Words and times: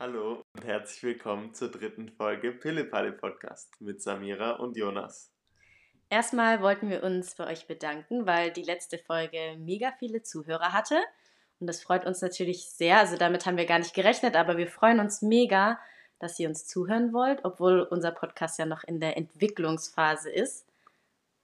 Hallo 0.00 0.44
und 0.54 0.64
herzlich 0.64 1.02
willkommen 1.02 1.54
zur 1.54 1.72
dritten 1.72 2.08
Folge 2.08 2.52
Pillepalle 2.52 3.10
Podcast 3.10 3.80
mit 3.80 4.00
Samira 4.00 4.52
und 4.52 4.76
Jonas. 4.76 5.32
Erstmal 6.08 6.62
wollten 6.62 6.88
wir 6.88 7.02
uns 7.02 7.34
bei 7.34 7.48
euch 7.48 7.66
bedanken, 7.66 8.24
weil 8.24 8.52
die 8.52 8.62
letzte 8.62 8.98
Folge 8.98 9.56
mega 9.58 9.92
viele 9.98 10.22
Zuhörer 10.22 10.72
hatte. 10.72 10.94
Und 11.58 11.66
das 11.66 11.82
freut 11.82 12.06
uns 12.06 12.22
natürlich 12.22 12.66
sehr. 12.70 12.98
Also 12.98 13.16
damit 13.16 13.44
haben 13.44 13.56
wir 13.56 13.66
gar 13.66 13.80
nicht 13.80 13.92
gerechnet, 13.92 14.36
aber 14.36 14.56
wir 14.56 14.68
freuen 14.68 15.00
uns 15.00 15.20
mega, 15.20 15.80
dass 16.20 16.38
ihr 16.38 16.48
uns 16.48 16.64
zuhören 16.64 17.12
wollt, 17.12 17.40
obwohl 17.44 17.80
unser 17.80 18.12
Podcast 18.12 18.56
ja 18.60 18.66
noch 18.66 18.84
in 18.84 19.00
der 19.00 19.16
Entwicklungsphase 19.16 20.30
ist. 20.30 20.64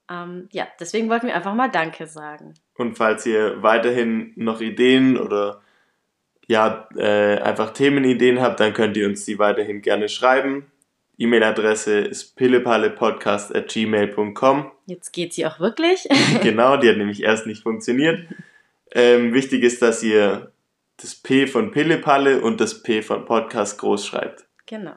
Ähm, 0.09 0.49
ja, 0.53 0.69
deswegen 0.79 1.11
wollten 1.11 1.27
wir 1.27 1.35
einfach 1.35 1.55
mal 1.55 1.73
Danke 1.73 2.07
sagen. 2.07 2.55
Und 2.77 2.97
falls 2.97 3.27
ihr 3.27 3.65
weiterhin 3.65 4.33
noch 4.37 4.61
Ideen 4.61 5.19
oder 5.19 5.61
ja, 6.47 6.89
äh, 6.97 7.39
einfach 7.39 7.73
Themenideen 7.73 8.41
habt, 8.41 8.61
dann 8.61 8.75
könnt 8.75 8.97
ihr 8.97 9.07
uns 9.07 9.25
die 9.25 9.39
weiterhin 9.39 9.83
gerne 9.83 10.09
schreiben. 10.09 10.67
E-Mail-Adresse 11.17 12.01
ist 12.01 12.35
pillepallepodcast.gmail.com. 12.37 14.73
Jetzt 14.87 15.13
geht 15.13 15.33
sie 15.33 15.47
auch 15.47 15.61
wirklich. 15.61 16.09
genau, 16.43 16.77
die 16.77 16.91
hat 16.91 16.97
nämlich 16.97 17.23
erst 17.23 17.47
nicht 17.47 17.63
funktioniert. 17.63 18.27
Ähm, 18.91 19.33
wichtig 19.33 19.63
ist, 19.63 19.81
dass 19.81 20.03
ihr 20.03 20.51
das 20.97 21.15
P 21.15 21.47
von 21.47 21.71
Pillepalle 21.71 22.41
und 22.41 22.61
das 22.61 22.83
P 22.83 23.03
von 23.03 23.25
Podcast 23.25 23.79
groß 23.79 24.05
schreibt. 24.07 24.47
Genau. 24.67 24.95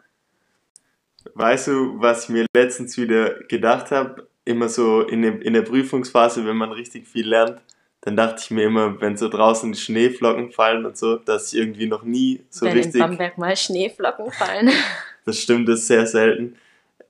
Weißt 1.34 1.68
du, 1.68 2.00
was 2.00 2.24
ich 2.24 2.30
mir 2.30 2.46
letztens 2.56 2.98
wieder 2.98 3.36
gedacht 3.44 3.92
habe? 3.92 4.28
Immer 4.46 4.70
so 4.70 5.02
in, 5.02 5.22
dem, 5.22 5.42
in 5.42 5.52
der 5.54 5.64
Prüfungsphase, 5.64 6.46
wenn 6.46 6.56
man 6.56 6.72
richtig 6.72 7.06
viel 7.08 7.28
lernt, 7.28 7.62
dann 8.08 8.16
dachte 8.16 8.42
ich 8.42 8.52
mir 8.52 8.64
immer, 8.64 9.02
wenn 9.02 9.18
so 9.18 9.28
draußen 9.28 9.70
die 9.74 9.78
Schneeflocken 9.78 10.54
fallen 10.54 10.86
und 10.86 10.96
so, 10.96 11.18
dass 11.18 11.52
ich 11.52 11.60
irgendwie 11.60 11.88
noch 11.88 12.04
nie 12.04 12.40
so 12.50 12.66
wenn 12.66 12.72
richtig. 12.72 12.96
in 12.96 13.02
Bamberg 13.02 13.38
mal 13.38 13.56
Schneeflocken 13.56 14.32
fallen. 14.32 14.70
Das 15.26 15.42
stimmt, 15.42 15.68
das 15.68 15.80
ist 15.82 15.88
sehr 15.88 16.08
selten. 16.08 16.56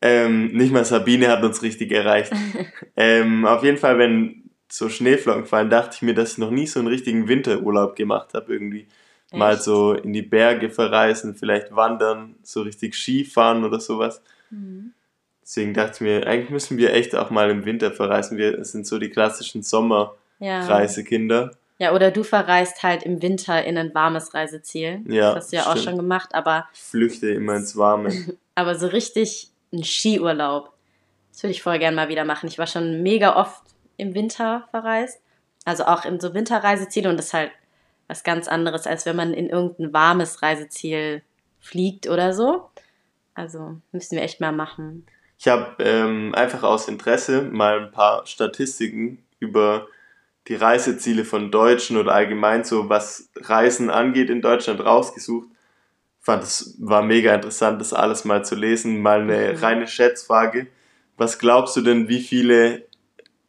Ähm, 0.02 0.48
nicht 0.48 0.74
mal 0.74 0.84
Sabine 0.84 1.28
hat 1.28 1.44
uns 1.44 1.62
richtig 1.62 1.92
erreicht. 1.92 2.34
ähm, 2.96 3.46
auf 3.46 3.64
jeden 3.64 3.78
Fall, 3.78 4.00
wenn 4.00 4.50
so 4.68 4.90
Schneeflocken 4.90 5.46
fallen, 5.46 5.70
dachte 5.70 5.98
ich 5.98 6.02
mir, 6.02 6.16
dass 6.16 6.32
ich 6.32 6.38
noch 6.40 6.50
nie 6.50 6.66
so 6.66 6.80
einen 6.80 6.88
richtigen 6.88 7.28
Winterurlaub 7.28 7.96
gemacht 7.96 8.34
habe 8.34 8.52
irgendwie. 8.52 8.88
Echt? 9.30 9.38
Mal 9.38 9.60
so 9.60 9.94
in 9.94 10.14
die 10.14 10.24
Berge 10.24 10.72
verreisen, 10.72 11.36
vielleicht 11.36 11.76
wandern, 11.76 12.34
so 12.42 12.64
richtig 12.64 12.96
Skifahren 12.96 13.64
oder 13.64 13.80
sowas. 13.80 14.20
Mhm. 14.50 14.94
Deswegen 15.44 15.76
dachte 15.76 15.92
ich 15.94 16.02
mir, 16.02 16.26
eigentlich 16.26 16.50
müssen 16.50 16.80
wir 16.80 16.96
echt 16.96 17.16
auch 17.16 17.30
mal 17.30 17.52
im 17.52 17.66
Winter 17.66 17.92
verreisen. 17.92 18.40
Wir 18.40 18.66
sind 18.66 18.88
so 18.88 18.98
die 18.98 19.12
klassischen 19.12 19.62
Sommerreisekinder. 19.62 20.18
Ja. 20.40 20.66
ja, 21.80 21.94
oder 21.94 22.12
du 22.12 22.24
verreist 22.24 22.84
halt 22.84 23.04
im 23.04 23.22
Winter 23.22 23.64
in 23.64 23.78
ein 23.78 23.94
warmes 23.94 24.34
Reiseziel. 24.34 25.02
Ja, 25.08 25.34
das 25.34 25.46
hast 25.46 25.52
du 25.52 25.56
ja 25.58 25.62
stimmt. 25.64 25.78
auch 25.78 25.84
schon 25.84 25.96
gemacht, 25.98 26.34
aber. 26.34 26.68
Ich 26.74 26.82
flüchte 26.82 27.30
immer 27.30 27.56
ins 27.56 27.76
Warme. 27.76 28.12
aber 28.56 28.76
so 28.76 28.88
richtig 28.88 29.50
ein 29.74 29.84
Skiurlaub. 29.84 30.74
Das 31.32 31.44
würde 31.44 31.52
ich 31.52 31.62
voll 31.62 31.80
gerne 31.80 31.96
mal 31.96 32.10
wieder 32.10 32.26
machen. 32.26 32.48
Ich 32.48 32.58
war 32.58 32.68
schon 32.68 33.04
mega 33.04 33.36
oft 33.36 33.62
im 33.98 34.16
Winter 34.16 34.68
verreist. 34.72 35.22
Also 35.66 35.86
auch 35.86 36.06
in 36.06 36.20
so 36.20 36.34
Winterreiseziele 36.34 37.10
und 37.10 37.18
das 37.18 37.28
ist 37.28 37.34
halt 37.34 37.52
was 38.08 38.24
ganz 38.24 38.48
anderes, 38.48 38.88
als 38.88 39.06
wenn 39.06 39.16
man 39.16 39.34
in 39.34 39.50
irgendein 39.50 39.94
warmes 39.94 40.42
Reiseziel 40.42 41.22
fliegt 41.60 42.08
oder 42.08 42.34
so. 42.34 42.70
Also 43.34 43.78
müssen 43.92 44.16
wir 44.16 44.24
echt 44.24 44.40
mal 44.40 44.52
machen. 44.52 45.06
Ich 45.38 45.48
habe 45.48 45.84
ähm, 45.84 46.34
einfach 46.34 46.64
aus 46.64 46.88
Interesse 46.88 47.44
mal 47.44 47.82
ein 47.82 47.92
paar 47.92 48.26
Statistiken 48.26 49.24
über 49.40 49.88
die 50.48 50.56
Reiseziele 50.56 51.26
von 51.26 51.52
Deutschen 51.52 51.98
oder 51.98 52.14
allgemein 52.14 52.64
so, 52.64 52.90
was 52.90 53.30
Reisen 53.36 53.90
angeht 53.90 54.30
in 54.30 54.42
Deutschland 54.42 54.84
rausgesucht. 54.84 55.50
Fand 56.20 56.44
es 56.44 56.76
war 56.80 57.02
mega 57.02 57.34
interessant, 57.34 57.80
das 57.80 57.94
alles 57.94 58.26
mal 58.26 58.44
zu 58.46 58.56
lesen. 58.56 59.02
Mal 59.02 59.22
eine 59.22 59.54
mhm. 59.54 59.60
reine 59.60 59.88
Schätzfrage. 59.88 60.68
Was 61.18 61.40
glaubst 61.40 61.76
du 61.76 61.82
denn, 61.82 62.08
wie 62.08 62.22
viele, 62.22 62.86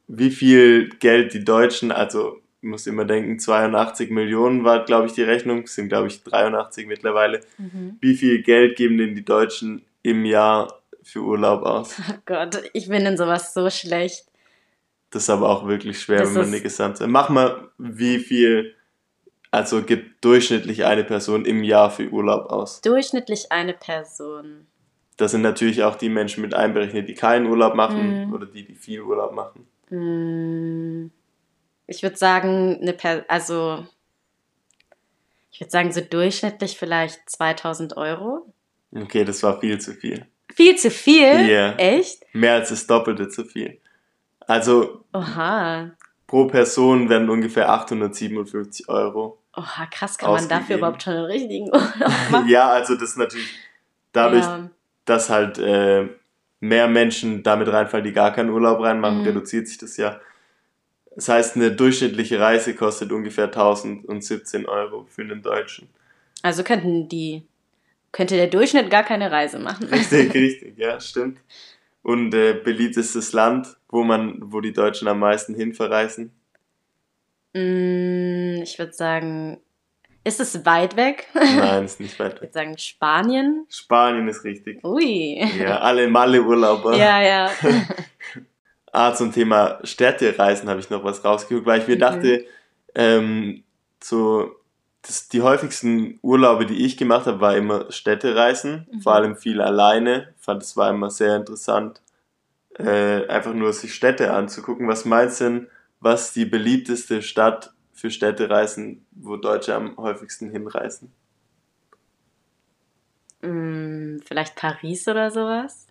wie 0.06 0.30
viel 0.30 0.88
Geld 1.00 1.34
die 1.34 1.44
Deutschen, 1.44 1.92
also 1.92 2.40
ich 2.60 2.68
muss 2.68 2.86
immer 2.86 3.04
denken, 3.04 3.38
82 3.38 4.10
Millionen 4.10 4.64
war, 4.64 4.84
glaube 4.84 5.06
ich, 5.06 5.12
die 5.12 5.22
Rechnung, 5.22 5.66
sind, 5.66 5.88
glaube 5.88 6.08
ich, 6.08 6.24
83 6.24 6.88
mittlerweile. 6.88 7.40
Mhm. 7.58 7.98
Wie 8.00 8.14
viel 8.14 8.42
Geld 8.42 8.76
geben 8.76 8.98
denn 8.98 9.14
die 9.14 9.24
Deutschen 9.24 9.84
im 10.02 10.24
Jahr 10.24 10.80
für 11.02 11.20
Urlaub 11.20 11.62
aus? 11.62 11.94
Oh 12.10 12.20
Gott, 12.26 12.62
ich 12.72 12.88
bin 12.88 13.06
in 13.06 13.16
sowas 13.16 13.54
so 13.54 13.70
schlecht. 13.70 14.27
Das 15.10 15.22
ist 15.22 15.30
aber 15.30 15.48
auch 15.48 15.66
wirklich 15.66 16.00
schwer, 16.00 16.20
das 16.20 16.34
wenn 16.34 16.42
man 16.42 16.50
nicht 16.50 16.64
gesamt 16.64 17.00
Mach 17.06 17.28
mal, 17.30 17.68
wie 17.78 18.18
viel, 18.18 18.74
also 19.50 19.82
gibt 19.82 20.22
durchschnittlich 20.24 20.84
eine 20.84 21.04
Person 21.04 21.44
im 21.44 21.64
Jahr 21.64 21.90
für 21.90 22.08
Urlaub 22.10 22.50
aus? 22.50 22.80
Durchschnittlich 22.82 23.50
eine 23.50 23.72
Person. 23.72 24.66
Das 25.16 25.32
sind 25.32 25.42
natürlich 25.42 25.82
auch 25.82 25.96
die 25.96 26.10
Menschen 26.10 26.42
mit 26.42 26.54
einberechnet, 26.54 27.08
die 27.08 27.14
keinen 27.14 27.46
Urlaub 27.46 27.74
machen 27.74 28.26
mhm. 28.26 28.34
oder 28.34 28.46
die, 28.46 28.64
die 28.64 28.74
viel 28.74 29.00
Urlaub 29.00 29.32
machen. 29.32 29.66
Mhm. 29.90 31.10
Ich 31.86 32.02
würde 32.02 32.16
sagen, 32.16 32.78
eine 32.80 32.92
per 32.92 33.24
also 33.28 33.86
ich 35.50 35.60
würde 35.60 35.70
sagen, 35.72 35.90
so 35.90 36.00
durchschnittlich 36.02 36.78
vielleicht 36.78 37.28
2000 37.28 37.96
Euro. 37.96 38.52
Okay, 38.94 39.24
das 39.24 39.42
war 39.42 39.58
viel 39.58 39.80
zu 39.80 39.92
viel. 39.92 40.26
Viel 40.54 40.76
zu 40.76 40.90
viel? 40.90 41.24
Ja. 41.24 41.46
Yeah. 41.46 41.78
Echt? 41.78 42.22
Mehr 42.32 42.54
als 42.54 42.68
das 42.68 42.86
Doppelte 42.86 43.28
zu 43.28 43.44
viel. 43.44 43.80
Also 44.48 45.04
Oha. 45.12 45.92
pro 46.26 46.46
Person 46.46 47.08
werden 47.08 47.28
ungefähr 47.28 47.68
857 47.68 48.88
Euro. 48.88 49.38
Oha, 49.54 49.86
krass, 49.86 50.16
kann 50.18 50.32
man 50.32 50.48
dafür 50.48 50.78
überhaupt 50.78 51.02
schon 51.02 51.12
einen 51.12 51.26
richtigen 51.26 51.66
Urlaub 51.72 51.92
machen? 52.30 52.48
ja, 52.48 52.70
also 52.70 52.94
das 52.94 53.10
ist 53.10 53.18
natürlich 53.18 53.50
dadurch, 54.12 54.44
ja. 54.44 54.70
dass 55.04 55.28
halt 55.28 55.58
äh, 55.58 56.08
mehr 56.60 56.88
Menschen 56.88 57.42
damit 57.42 57.68
reinfallen, 57.68 58.04
die 58.04 58.12
gar 58.12 58.32
keinen 58.32 58.50
Urlaub 58.50 58.80
reinmachen, 58.80 59.20
mhm. 59.20 59.26
reduziert 59.26 59.68
sich 59.68 59.78
das 59.78 59.96
ja. 59.96 60.18
Das 61.14 61.28
heißt, 61.28 61.56
eine 61.56 61.72
durchschnittliche 61.72 62.40
Reise 62.40 62.74
kostet 62.74 63.12
ungefähr 63.12 63.46
1017 63.46 64.66
Euro 64.66 65.04
für 65.10 65.22
einen 65.22 65.42
Deutschen. 65.42 65.88
Also 66.42 66.62
könnten 66.62 67.08
die, 67.08 67.42
könnte 68.12 68.36
der 68.36 68.46
Durchschnitt 68.46 68.88
gar 68.88 69.02
keine 69.02 69.30
Reise 69.30 69.58
machen. 69.58 69.88
Richtig, 69.88 70.32
richtig, 70.34 70.78
ja, 70.78 70.98
stimmt. 71.00 71.38
Und 72.08 72.32
äh, 72.32 72.54
beliebtestes 72.54 73.34
Land, 73.34 73.76
wo 73.90 74.02
man, 74.02 74.38
wo 74.40 74.62
die 74.62 74.72
Deutschen 74.72 75.08
am 75.08 75.18
meisten 75.18 75.54
hin 75.54 75.74
verreisen? 75.74 76.32
Mm, 77.52 78.62
ich 78.62 78.78
würde 78.78 78.94
sagen, 78.94 79.60
ist 80.24 80.40
es 80.40 80.64
weit 80.64 80.96
weg? 80.96 81.26
Nein, 81.34 81.84
ist 81.84 82.00
nicht 82.00 82.18
weit 82.18 82.28
weg. 82.28 82.34
Ich 82.36 82.42
würde 82.44 82.54
sagen 82.54 82.78
Spanien. 82.78 83.66
Spanien 83.68 84.26
ist 84.26 84.42
richtig. 84.42 84.82
Ui. 84.82 85.38
Ja, 85.58 85.80
alle 85.80 86.08
Malle-Urlauber. 86.08 86.96
Ja, 86.96 87.20
ja. 87.20 87.50
Ah, 88.90 89.12
zum 89.12 89.30
Thema 89.30 89.78
Städtereisen 89.84 90.66
habe 90.70 90.80
ich 90.80 90.88
noch 90.88 91.04
was 91.04 91.22
rausgeguckt, 91.22 91.66
weil 91.66 91.82
ich 91.82 91.88
mir 91.88 91.96
mhm. 91.96 92.00
dachte, 92.00 92.46
ähm, 92.94 93.62
so 94.02 94.56
das, 95.02 95.28
die 95.28 95.42
häufigsten 95.42 96.18
Urlaube, 96.22 96.66
die 96.66 96.84
ich 96.84 96.96
gemacht 96.96 97.26
habe, 97.26 97.40
war 97.40 97.56
immer 97.56 97.90
Städtereisen, 97.90 98.86
mhm. 98.90 99.00
vor 99.00 99.14
allem 99.14 99.36
viel 99.36 99.60
alleine. 99.60 100.34
Ich 100.38 100.44
fand 100.44 100.62
es 100.62 100.76
war 100.76 100.90
immer 100.90 101.10
sehr 101.10 101.36
interessant, 101.36 102.00
äh, 102.78 103.26
einfach 103.26 103.54
nur 103.54 103.72
sich 103.72 103.94
Städte 103.94 104.32
anzugucken. 104.32 104.88
Was 104.88 105.04
meinst 105.04 105.40
du 105.40 105.44
denn, 105.44 105.66
was 106.00 106.32
die 106.32 106.44
beliebteste 106.44 107.22
Stadt 107.22 107.72
für 107.92 108.10
Städtereisen, 108.10 109.04
wo 109.12 109.36
Deutsche 109.36 109.74
am 109.74 109.96
häufigsten 109.96 110.50
hinreisen? 110.50 111.12
Mm, 113.42 114.18
vielleicht 114.24 114.56
Paris 114.56 115.06
oder 115.08 115.30
sowas? 115.30 115.86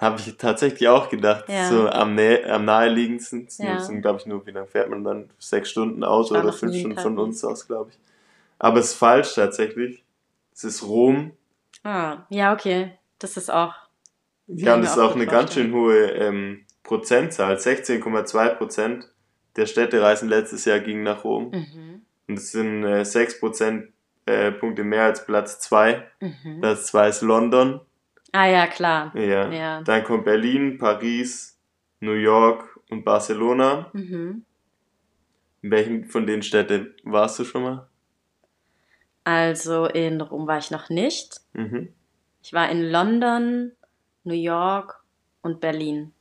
Habe 0.00 0.18
ich 0.18 0.36
tatsächlich 0.36 0.88
auch 0.88 1.08
gedacht. 1.08 1.44
Ja. 1.48 1.68
So 1.68 1.88
am, 1.88 2.18
am 2.18 2.64
naheliegendsten. 2.64 3.48
Ja. 3.58 3.78
sind, 3.78 4.02
glaube 4.02 4.18
ich, 4.20 4.26
nur, 4.26 4.44
wie 4.46 4.50
lange 4.50 4.66
fährt 4.66 4.90
man 4.90 5.04
dann? 5.04 5.30
Sechs 5.38 5.70
Stunden 5.70 6.02
aus 6.02 6.32
oder 6.32 6.52
fünf 6.52 6.76
Stunden 6.76 6.98
von 6.98 7.18
uns 7.18 7.44
aus, 7.44 7.66
glaube 7.66 7.90
ich. 7.90 7.98
Aber 8.62 8.78
es 8.78 8.92
ist 8.92 8.94
falsch 8.94 9.34
tatsächlich. 9.34 10.04
Es 10.54 10.64
ist 10.64 10.82
Rom. 10.84 11.32
Ah, 11.82 12.18
ja, 12.30 12.52
okay. 12.52 12.92
Das 13.18 13.36
ist 13.36 13.50
auch. 13.50 13.74
Ja, 14.46 14.74
und 14.74 14.82
das 14.82 14.92
ist 14.92 14.98
auch 14.98 15.14
eine 15.14 15.26
ganz 15.26 15.54
schön 15.54 15.72
hohe 15.72 16.12
ähm, 16.12 16.64
Prozentzahl. 16.82 17.56
16,2 17.56 18.54
Prozent 18.54 19.12
der 19.56 19.66
Städtereisen 19.66 20.28
letztes 20.28 20.64
Jahr 20.64 20.80
gingen 20.80 21.02
nach 21.02 21.24
Rom. 21.24 21.50
Mhm. 21.50 22.02
Und 22.28 22.38
es 22.38 22.52
sind 22.52 22.84
äh, 22.84 23.04
6 23.04 23.40
Prozent 23.40 23.92
äh, 24.26 24.52
Punkte 24.52 24.84
mehr 24.84 25.04
als 25.04 25.26
Platz 25.26 25.58
2. 25.60 26.06
Mhm. 26.20 26.60
Platz 26.60 26.86
2 26.86 27.08
ist 27.08 27.22
London 27.22 27.80
Ah 28.32 28.46
ja, 28.46 28.66
klar. 28.66 29.14
Ja. 29.14 29.50
ja. 29.52 29.82
Dann 29.82 30.04
kommt 30.04 30.24
Berlin, 30.24 30.78
Paris, 30.78 31.58
New 32.00 32.12
York 32.12 32.78
und 32.88 33.04
Barcelona. 33.04 33.90
Mhm. 33.92 34.44
In 35.60 35.70
welchen 35.70 36.04
von 36.06 36.26
den 36.26 36.42
Städten 36.42 36.94
warst 37.04 37.38
du 37.38 37.44
schon 37.44 37.62
mal? 37.62 37.88
Also 39.24 39.86
in 39.86 40.20
Rom 40.20 40.46
war 40.46 40.58
ich 40.58 40.70
noch 40.70 40.88
nicht. 40.88 41.40
Mhm. 41.52 41.92
Ich 42.42 42.52
war 42.52 42.68
in 42.70 42.82
London, 42.82 43.72
New 44.24 44.34
York 44.34 45.00
und 45.42 45.60
Berlin. 45.60 46.12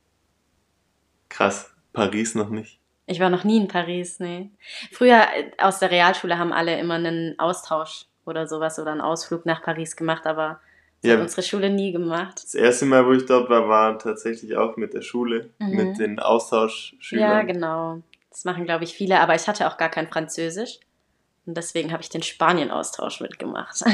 Krass, 1.30 1.74
Paris 1.94 2.36
noch 2.36 2.50
nicht. 2.50 2.80
Ich 3.08 3.20
war 3.20 3.30
noch 3.30 3.44
nie 3.44 3.58
in 3.58 3.68
Paris, 3.68 4.20
nee. 4.20 4.50
Früher 4.92 5.22
äh, 5.36 5.52
aus 5.58 5.80
der 5.80 5.92
Realschule 5.92 6.38
haben 6.38 6.54
alle 6.54 6.80
immer 6.80 6.96
einen 6.96 7.38
Austausch 7.40 8.06
oder 8.26 8.48
sowas 8.48 8.78
oder 8.80 8.92
einen 8.92 9.02
Ausflug 9.02 9.46
nach 9.46 9.62
Paris 9.64 9.96
gemacht, 9.96 10.28
aber 10.28 10.60
das 11.02 11.10
Ja. 11.10 11.16
hat 11.16 11.24
unsere 11.24 11.42
Schule 11.42 11.70
nie 11.72 11.92
gemacht. 11.92 12.44
Das 12.44 12.54
erste 12.54 12.86
Mal, 12.86 13.06
wo 13.06 13.12
ich 13.14 13.26
dort 13.26 13.50
war, 13.50 13.68
war 13.68 13.98
tatsächlich 13.98 14.56
auch 14.56 14.78
mit 14.78 14.94
der 14.94 15.02
Schule, 15.02 15.50
Mhm. 15.58 15.76
mit 15.76 15.98
den 16.00 16.20
Austauschschülern. 16.20 17.30
Ja, 17.30 17.42
genau. 17.42 18.02
Das 18.30 18.46
machen, 18.46 18.66
glaube 18.66 18.84
ich, 18.84 18.94
viele, 18.94 19.20
aber 19.20 19.36
ich 19.36 19.48
hatte 19.48 19.68
auch 19.68 19.78
gar 19.78 19.90
kein 19.90 20.08
Französisch. 20.08 20.80
Und 21.46 21.58
deswegen 21.58 21.92
habe 21.92 22.02
ich 22.04 22.10
den 22.10 22.24
Spanien-Austausch 22.24 23.22
mitgemacht. 23.22 23.84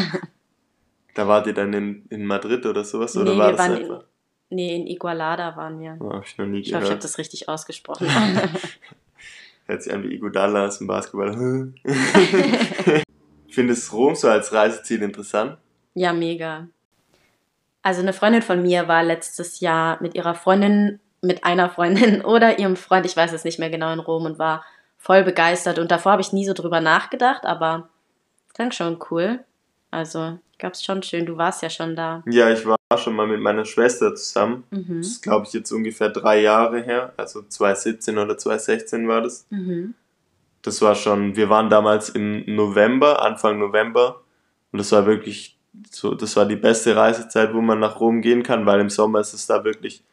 Da 1.14 1.28
wart 1.28 1.48
ihr 1.48 1.54
dann 1.56 1.74
in, 1.74 2.06
in 2.12 2.28
Madrid 2.28 2.64
oder 2.68 2.84
sowas? 2.84 3.18
Oder 3.18 3.32
Nee, 3.34 3.40
war 3.40 3.48
wir 3.48 3.52
das 3.54 3.60
waren 3.60 3.76
einfach? 3.78 4.04
nee, 4.52 4.76
in 4.76 4.86
Igualada 4.86 5.56
waren 5.58 5.80
wir. 5.80 5.98
Oh, 6.00 6.14
hab 6.14 6.24
ich 6.28 6.38
noch 6.38 6.46
nie 6.46 6.60
Ich 6.60 6.68
hoffe, 6.68 6.68
ich 6.68 6.74
habe 6.76 6.84
gehört. 6.86 7.04
das 7.04 7.18
richtig 7.18 7.50
ausgesprochen. 7.50 8.08
Hört 9.66 9.82
sich 9.82 9.92
an 9.92 10.04
wie 10.04 10.14
Iguodala 10.14 10.68
aus 10.68 10.78
dem 10.78 10.86
Basketball. 10.86 11.74
Findest 13.50 13.92
Rom 13.94 14.14
so 14.14 14.30
als 14.30 14.54
Reiseziel 14.54 15.02
interessant? 15.02 15.58
Ja, 15.96 16.14
mega. 16.14 16.68
Also 17.82 18.02
eine 18.02 18.14
Freundin 18.14 18.44
von 18.44 18.62
mir 18.62 18.88
war 18.88 19.04
letztes 19.04 19.60
Jahr 19.60 19.98
mit 20.02 20.14
ihrer 20.14 20.36
Freundin, 20.36 21.00
mit 21.22 21.44
einer 21.44 21.70
Freundin 21.72 22.22
oder 22.22 22.60
ihrem 22.60 22.76
Freund, 22.76 23.08
ich 23.08 23.18
weiß 23.18 23.34
es 23.34 23.44
nicht 23.44 23.58
mehr 23.58 23.72
genau, 23.72 23.92
in 23.92 24.00
Rom 24.00 24.26
und 24.26 24.38
war 24.38 24.64
voll 24.98 25.24
begeistert. 25.24 25.80
Und 25.80 25.92
davor 25.92 26.14
habe 26.14 26.22
ich 26.22 26.34
nie 26.34 26.46
so 26.46 26.54
drüber 26.54 26.82
nachgedacht, 26.82 27.46
aber 27.46 27.90
klang 28.54 28.72
schon 28.72 29.00
cool. 29.10 29.44
Also, 29.92 30.38
ich 30.52 30.58
glaube, 30.58 30.74
es 30.74 30.80
ist 30.80 30.86
schon 30.86 31.04
schön. 31.04 31.26
Du 31.26 31.38
warst 31.38 31.62
ja 31.62 31.70
schon 31.70 31.96
da. 31.96 32.24
Ja, 32.26 32.50
ich 32.50 32.66
war 32.66 32.78
schon 32.98 33.16
mal 33.16 33.28
mit 33.28 33.40
meiner 33.40 33.66
Schwester 33.66 34.16
zusammen. 34.16 34.64
Mhm. 34.72 34.98
Das 34.98 35.08
ist, 35.08 35.24
glaube 35.24 35.46
ich, 35.46 35.54
jetzt 35.54 35.72
ungefähr 35.72 36.10
drei 36.10 36.42
Jahre 36.42 36.82
her. 36.82 37.14
Also 37.16 37.44
2017 37.44 38.18
oder 38.18 38.38
2016 38.38 39.08
war 39.08 39.22
das. 39.22 39.46
Mhm. 39.50 39.94
Das 40.62 40.82
war 40.82 40.96
schon, 40.96 41.36
wir 41.36 41.50
waren 41.50 41.70
damals 41.70 42.10
im 42.10 42.44
November, 42.56 43.22
Anfang 43.22 43.60
November. 43.60 44.22
Und 44.72 44.80
das 44.80 44.92
war 44.92 45.06
wirklich 45.06 45.58
so, 45.92 46.16
das 46.16 46.36
war 46.36 46.46
die 46.46 46.56
beste 46.56 46.96
Reisezeit, 46.96 47.54
wo 47.54 47.62
man 47.62 47.80
nach 47.80 48.00
Rom 48.00 48.22
gehen 48.22 48.44
kann, 48.44 48.66
weil 48.66 48.80
im 48.80 48.90
Sommer 48.90 49.20
ist 49.20 49.34
es 49.34 49.48
da 49.48 49.64
wirklich 49.64 50.04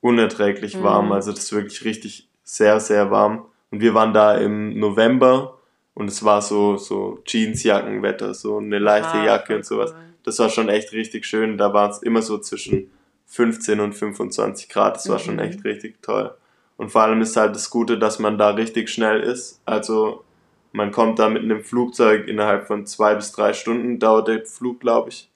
unerträglich 0.00 0.82
warm. 0.82 1.06
Mhm. 1.06 1.12
Also 1.12 1.32
das 1.32 1.40
ist 1.44 1.52
wirklich 1.52 1.84
richtig 1.84 2.28
sehr, 2.44 2.78
sehr 2.80 3.10
warm. 3.10 3.46
Und 3.74 3.80
wir 3.80 3.92
waren 3.92 4.12
da 4.12 4.36
im 4.36 4.78
November 4.78 5.58
und 5.94 6.06
es 6.06 6.24
war 6.24 6.40
so, 6.42 6.76
so 6.76 7.18
Jeansjackenwetter, 7.26 8.32
so 8.32 8.58
eine 8.58 8.78
leichte 8.78 9.18
Ah, 9.18 9.24
Jacke 9.24 9.56
und 9.56 9.66
sowas. 9.66 9.92
Das 10.22 10.38
war 10.38 10.48
schon 10.48 10.68
echt 10.68 10.92
richtig 10.92 11.26
schön. 11.26 11.58
Da 11.58 11.72
war 11.74 11.90
es 11.90 11.98
immer 11.98 12.22
so 12.22 12.38
zwischen 12.38 12.88
15 13.26 13.80
und 13.80 13.92
25 13.92 14.68
Grad. 14.68 14.94
Das 14.94 15.08
war 15.08 15.18
schon 15.18 15.34
Mhm. 15.34 15.40
echt 15.40 15.64
richtig 15.64 16.00
toll. 16.02 16.32
Und 16.76 16.90
vor 16.92 17.02
allem 17.02 17.20
ist 17.20 17.36
halt 17.36 17.56
das 17.56 17.68
Gute, 17.68 17.98
dass 17.98 18.20
man 18.20 18.38
da 18.38 18.50
richtig 18.50 18.90
schnell 18.90 19.18
ist. 19.20 19.60
Also 19.64 20.22
man 20.70 20.92
kommt 20.92 21.18
da 21.18 21.28
mit 21.28 21.42
einem 21.42 21.64
Flugzeug 21.64 22.28
innerhalb 22.28 22.68
von 22.68 22.86
zwei 22.86 23.16
bis 23.16 23.32
drei 23.32 23.54
Stunden, 23.54 23.98
dauert 23.98 24.28
der 24.28 24.46
Flug, 24.46 24.78
glaube 24.78 25.08
ich. 25.08 25.28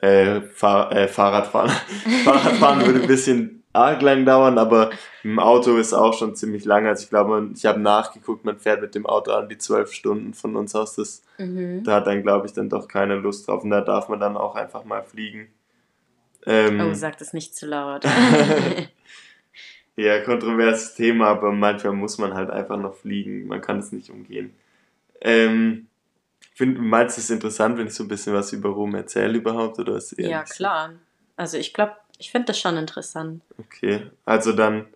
Äh, 0.00 0.40
Fahr 0.40 0.90
äh, 0.90 1.06
Fahrradfahren. 1.06 1.70
Fahrradfahren 2.24 2.84
würde 2.84 3.02
ein 3.02 3.06
bisschen 3.06 3.62
arg 3.72 4.02
lang 4.02 4.24
dauern, 4.24 4.58
aber 4.58 4.90
im 5.24 5.38
Auto 5.38 5.76
ist 5.76 5.92
auch 5.94 6.12
schon 6.12 6.36
ziemlich 6.36 6.64
lang. 6.64 6.86
Also 6.86 7.04
ich 7.04 7.10
glaube, 7.10 7.50
ich 7.54 7.64
habe 7.66 7.80
nachgeguckt, 7.80 8.44
man 8.44 8.58
fährt 8.58 8.80
mit 8.82 8.94
dem 8.94 9.06
Auto 9.06 9.32
an 9.32 9.48
die 9.48 9.58
zwölf 9.58 9.92
Stunden 9.92 10.34
von 10.34 10.54
uns 10.56 10.74
aus. 10.74 10.94
Das 10.96 11.22
Mhm. 11.38 11.82
da 11.82 11.96
hat 11.96 12.06
dann, 12.06 12.22
glaube 12.22 12.46
ich, 12.46 12.52
dann 12.52 12.68
doch 12.68 12.86
keine 12.86 13.16
Lust 13.16 13.48
drauf. 13.48 13.64
Und 13.64 13.70
da 13.70 13.80
darf 13.80 14.08
man 14.08 14.20
dann 14.20 14.36
auch 14.36 14.54
einfach 14.54 14.84
mal 14.84 15.02
fliegen. 15.02 15.48
Ähm, 16.46 16.80
Oh, 16.80 16.94
sag 16.94 17.18
das 17.18 17.32
nicht 17.32 17.56
zu 17.56 17.66
laut. 17.66 18.04
ja, 19.96 20.20
kontroverses 20.20 20.94
Thema, 20.94 21.28
aber 21.28 21.52
manchmal 21.52 21.94
muss 21.94 22.18
man 22.18 22.34
halt 22.34 22.50
einfach 22.50 22.76
noch 22.76 22.94
fliegen. 22.94 23.46
Man 23.46 23.60
kann 23.60 23.78
es 23.78 23.92
nicht 23.92 24.10
umgehen. 24.10 24.54
Ähm, 25.20 25.86
find, 26.54 26.78
meinst 26.78 27.16
du 27.16 27.20
es 27.20 27.30
interessant, 27.30 27.78
wenn 27.78 27.86
ich 27.86 27.94
so 27.94 28.04
ein 28.04 28.08
bisschen 28.08 28.34
was 28.34 28.52
über 28.52 28.68
Rom 28.68 28.94
erzähle 28.94 29.38
überhaupt? 29.38 29.78
Oder 29.78 29.96
ist 29.96 30.16
ja, 30.18 30.44
so? 30.46 30.54
klar. 30.54 30.92
Also 31.36 31.56
ich 31.56 31.72
glaube, 31.74 31.94
ich 32.18 32.30
finde 32.30 32.46
das 32.46 32.60
schon 32.60 32.76
interessant. 32.76 33.42
Okay, 33.58 34.10
also 34.24 34.52
dann 34.52 34.86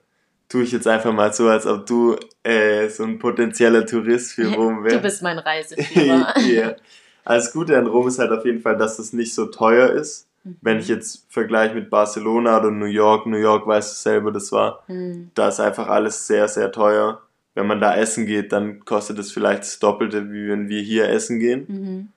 tue 0.49 0.63
ich 0.63 0.73
jetzt 0.73 0.87
einfach 0.89 1.13
mal 1.13 1.33
so, 1.33 1.49
als 1.49 1.67
ob 1.67 1.87
du 1.87 2.17
äh, 2.43 2.89
so 2.89 3.05
ein 3.05 3.19
potenzieller 3.19 3.85
Tourist 3.87 4.33
für 4.33 4.55
Rom 4.55 4.83
wärst. 4.85 4.97
Du 4.97 5.01
bist 5.03 5.23
mein 5.23 5.39
Reiseführer. 5.39 6.39
ja. 6.49 6.75
Also 7.25 7.45
das 7.47 7.53
Gute 7.53 7.77
an 7.77 7.87
Rom 7.87 8.09
ist 8.09 8.19
halt 8.19 8.31
auf 8.33 8.45
jeden 8.45 8.61
Fall, 8.63 8.77
dass 8.77 8.99
es 8.99 9.13
nicht 9.13 9.35
so 9.35 9.47
teuer 9.47 9.91
ist. 9.91 10.27
Wenn 10.63 10.79
ich 10.79 10.89
jetzt 10.89 11.27
vergleiche 11.29 11.75
mit 11.75 11.91
Barcelona 11.91 12.59
oder 12.59 12.71
New 12.71 12.87
York, 12.87 13.27
New 13.27 13.37
York 13.37 13.67
weißt 13.67 13.93
du 13.93 13.97
selber, 14.11 14.33
das 14.33 14.51
war, 14.51 14.83
Mhm. 14.89 15.31
da 15.35 15.49
ist 15.49 15.61
einfach 15.61 15.89
alles 15.89 16.27
sehr, 16.27 16.49
sehr 16.49 16.73
teuer. 16.73 17.21
Wenn 17.55 17.67
man 17.67 17.81
da 17.81 17.95
essen 17.97 18.25
geht, 18.25 18.53
dann 18.53 18.83
kostet 18.85 19.19
es 19.19 19.31
vielleicht 19.33 19.63
das 19.63 19.79
Doppelte, 19.79 20.33
wie 20.33 20.49
wenn 20.49 20.69
wir 20.71 20.81
hier 20.81 21.09
essen 21.11 21.39
gehen, 21.39 21.65
Mhm. 21.69 22.09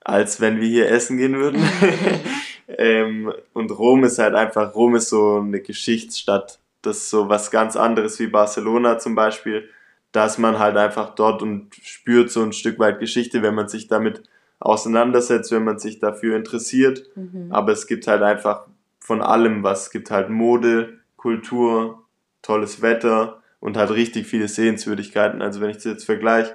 als 0.00 0.40
wenn 0.42 0.60
wir 0.60 0.68
hier 0.68 0.90
essen 0.90 1.16
gehen 1.16 1.36
würden. 1.36 1.62
ähm, 2.68 3.32
und 3.54 3.70
Rom 3.70 4.04
ist 4.04 4.18
halt 4.18 4.34
einfach, 4.34 4.74
Rom 4.74 4.96
ist 4.96 5.08
so 5.08 5.38
eine 5.38 5.60
Geschichtsstadt. 5.60 6.58
Das 6.82 6.98
ist 6.98 7.10
so 7.10 7.28
was 7.28 7.50
ganz 7.50 7.76
anderes 7.76 8.18
wie 8.18 8.26
Barcelona 8.26 8.98
zum 8.98 9.14
Beispiel. 9.14 9.68
Da 10.12 10.26
ist 10.26 10.38
man 10.38 10.58
halt 10.58 10.76
einfach 10.76 11.14
dort 11.14 11.40
und 11.42 11.74
spürt 11.74 12.30
so 12.30 12.42
ein 12.42 12.52
Stück 12.52 12.78
weit 12.78 12.98
Geschichte, 13.00 13.42
wenn 13.42 13.54
man 13.54 13.68
sich 13.68 13.88
damit 13.88 14.22
auseinandersetzt, 14.60 15.50
wenn 15.52 15.64
man 15.64 15.78
sich 15.78 15.98
dafür 15.98 16.36
interessiert. 16.36 17.04
Mhm. 17.16 17.48
Aber 17.50 17.72
es 17.72 17.86
gibt 17.86 18.06
halt 18.06 18.22
einfach 18.22 18.66
von 19.00 19.20
allem 19.22 19.62
was. 19.62 19.84
Es 19.84 19.90
gibt 19.90 20.10
halt 20.10 20.28
Mode, 20.30 20.98
Kultur, 21.16 22.02
tolles 22.42 22.82
Wetter 22.82 23.40
und 23.60 23.76
halt 23.76 23.90
richtig 23.90 24.26
viele 24.26 24.48
Sehenswürdigkeiten. 24.48 25.42
Also 25.42 25.60
wenn 25.60 25.70
ich 25.70 25.76
das 25.76 25.84
jetzt 25.84 26.04
vergleiche 26.04 26.54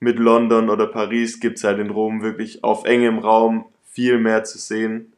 mit 0.00 0.18
London 0.18 0.70
oder 0.70 0.86
Paris, 0.86 1.40
gibt 1.40 1.58
es 1.58 1.64
halt 1.64 1.78
in 1.78 1.90
Rom 1.90 2.22
wirklich 2.22 2.64
auf 2.64 2.84
engem 2.84 3.18
Raum 3.18 3.66
viel 3.92 4.18
mehr 4.18 4.44
zu 4.44 4.58
sehen. 4.58 5.12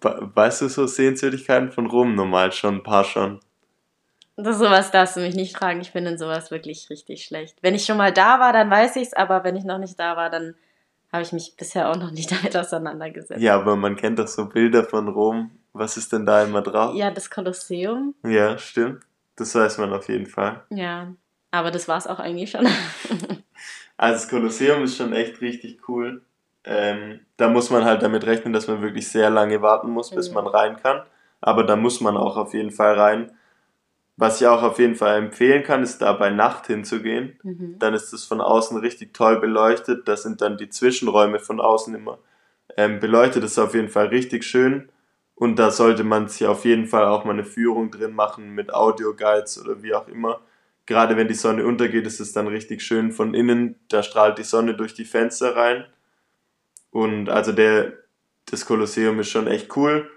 We- 0.00 0.30
Weißt 0.34 0.62
du 0.62 0.68
so 0.68 0.86
Sehenswürdigkeiten 0.86 1.72
von 1.72 1.86
Rom? 1.86 2.14
Normal 2.14 2.52
schon, 2.52 2.76
ein 2.76 2.82
paar 2.82 3.04
schon. 3.04 3.40
Das 4.42 4.58
sowas 4.58 4.90
darfst 4.90 5.16
du 5.16 5.20
mich 5.20 5.34
nicht 5.34 5.56
fragen. 5.56 5.80
Ich 5.80 5.92
bin 5.92 6.06
in 6.06 6.18
sowas 6.18 6.50
wirklich 6.50 6.88
richtig 6.90 7.24
schlecht. 7.24 7.58
Wenn 7.62 7.74
ich 7.74 7.84
schon 7.84 7.96
mal 7.96 8.12
da 8.12 8.40
war, 8.40 8.52
dann 8.52 8.70
weiß 8.70 8.96
ich's, 8.96 9.12
aber 9.14 9.44
wenn 9.44 9.56
ich 9.56 9.64
noch 9.64 9.78
nicht 9.78 9.98
da 9.98 10.16
war, 10.16 10.30
dann 10.30 10.54
habe 11.12 11.22
ich 11.22 11.32
mich 11.32 11.54
bisher 11.56 11.90
auch 11.90 11.96
noch 11.96 12.10
nicht 12.10 12.30
damit 12.42 12.56
auseinandergesetzt. 12.56 13.40
Ja, 13.40 13.54
aber 13.56 13.76
man 13.76 13.96
kennt 13.96 14.18
doch 14.18 14.26
so 14.28 14.46
Bilder 14.46 14.84
von 14.84 15.08
Rom. 15.08 15.50
Was 15.74 15.96
ist 15.96 16.12
denn 16.12 16.26
da 16.26 16.42
immer 16.44 16.62
drauf? 16.62 16.94
Ja, 16.94 17.10
das 17.10 17.30
Kolosseum. 17.30 18.14
ja 18.24 18.58
stimmt. 18.58 19.02
Das 19.36 19.54
weiß 19.54 19.78
man 19.78 19.92
auf 19.92 20.08
jeden 20.08 20.26
Fall. 20.26 20.62
Ja, 20.70 21.14
aber 21.50 21.70
das 21.70 21.88
war's 21.88 22.06
auch 22.06 22.18
eigentlich 22.18 22.50
schon. 22.50 22.66
Also 23.96 24.14
das 24.22 24.28
Kolosseum 24.28 24.82
ist 24.82 24.96
schon 24.96 25.12
echt 25.12 25.40
richtig 25.42 25.88
cool. 25.88 26.22
Ähm, 26.64 27.20
da 27.36 27.48
muss 27.48 27.70
man 27.70 27.84
halt 27.84 28.02
damit 28.02 28.24
rechnen, 28.24 28.52
dass 28.52 28.66
man 28.66 28.82
wirklich 28.82 29.08
sehr 29.08 29.30
lange 29.30 29.62
warten 29.62 29.90
muss, 29.90 30.10
bis 30.10 30.28
Mhm. 30.30 30.34
man 30.34 30.46
rein 30.48 30.76
kann. 30.76 31.02
Aber 31.40 31.62
da 31.64 31.76
muss 31.76 32.00
man 32.00 32.16
auch 32.16 32.36
auf 32.36 32.52
jeden 32.54 32.70
Fall 32.72 32.98
rein. 32.98 33.30
Was 34.16 34.40
ich 34.40 34.46
auch 34.46 34.62
auf 34.62 34.78
jeden 34.78 34.94
Fall 34.94 35.18
empfehlen 35.18 35.62
kann, 35.62 35.82
ist 35.82 36.02
da 36.02 36.12
bei 36.12 36.30
Nacht 36.30 36.66
hinzugehen. 36.66 37.38
Mhm. 37.42 37.78
Dann 37.78 37.94
ist 37.94 38.12
es 38.12 38.24
von 38.24 38.40
außen 38.40 38.76
richtig 38.78 39.14
toll 39.14 39.40
beleuchtet. 39.40 40.06
Da 40.06 40.16
sind 40.16 40.40
dann 40.40 40.58
die 40.58 40.68
Zwischenräume 40.68 41.38
von 41.38 41.60
außen 41.60 41.94
immer 41.94 42.18
ähm, 42.76 43.00
beleuchtet. 43.00 43.42
Das 43.42 43.52
ist 43.52 43.58
auf 43.58 43.74
jeden 43.74 43.88
Fall 43.88 44.08
richtig 44.08 44.44
schön. 44.44 44.90
Und 45.34 45.58
da 45.58 45.70
sollte 45.70 46.04
man 46.04 46.28
sich 46.28 46.46
auf 46.46 46.64
jeden 46.64 46.86
Fall 46.86 47.04
auch 47.06 47.24
mal 47.24 47.32
eine 47.32 47.44
Führung 47.44 47.90
drin 47.90 48.14
machen 48.14 48.50
mit 48.50 48.72
Audioguides 48.72 49.60
oder 49.60 49.82
wie 49.82 49.94
auch 49.94 50.06
immer. 50.08 50.40
Gerade 50.86 51.16
wenn 51.16 51.28
die 51.28 51.34
Sonne 51.34 51.64
untergeht, 51.64 52.06
ist 52.06 52.20
es 52.20 52.32
dann 52.32 52.48
richtig 52.48 52.82
schön 52.82 53.12
von 53.12 53.34
innen. 53.34 53.76
Da 53.88 54.02
strahlt 54.02 54.38
die 54.38 54.44
Sonne 54.44 54.74
durch 54.74 54.94
die 54.94 55.04
Fenster 55.04 55.56
rein. 55.56 55.86
Und 56.90 57.28
also 57.28 57.52
der, 57.52 57.94
das 58.46 58.66
Kolosseum 58.66 59.18
ist 59.20 59.30
schon 59.30 59.46
echt 59.46 59.76
cool. 59.76 60.10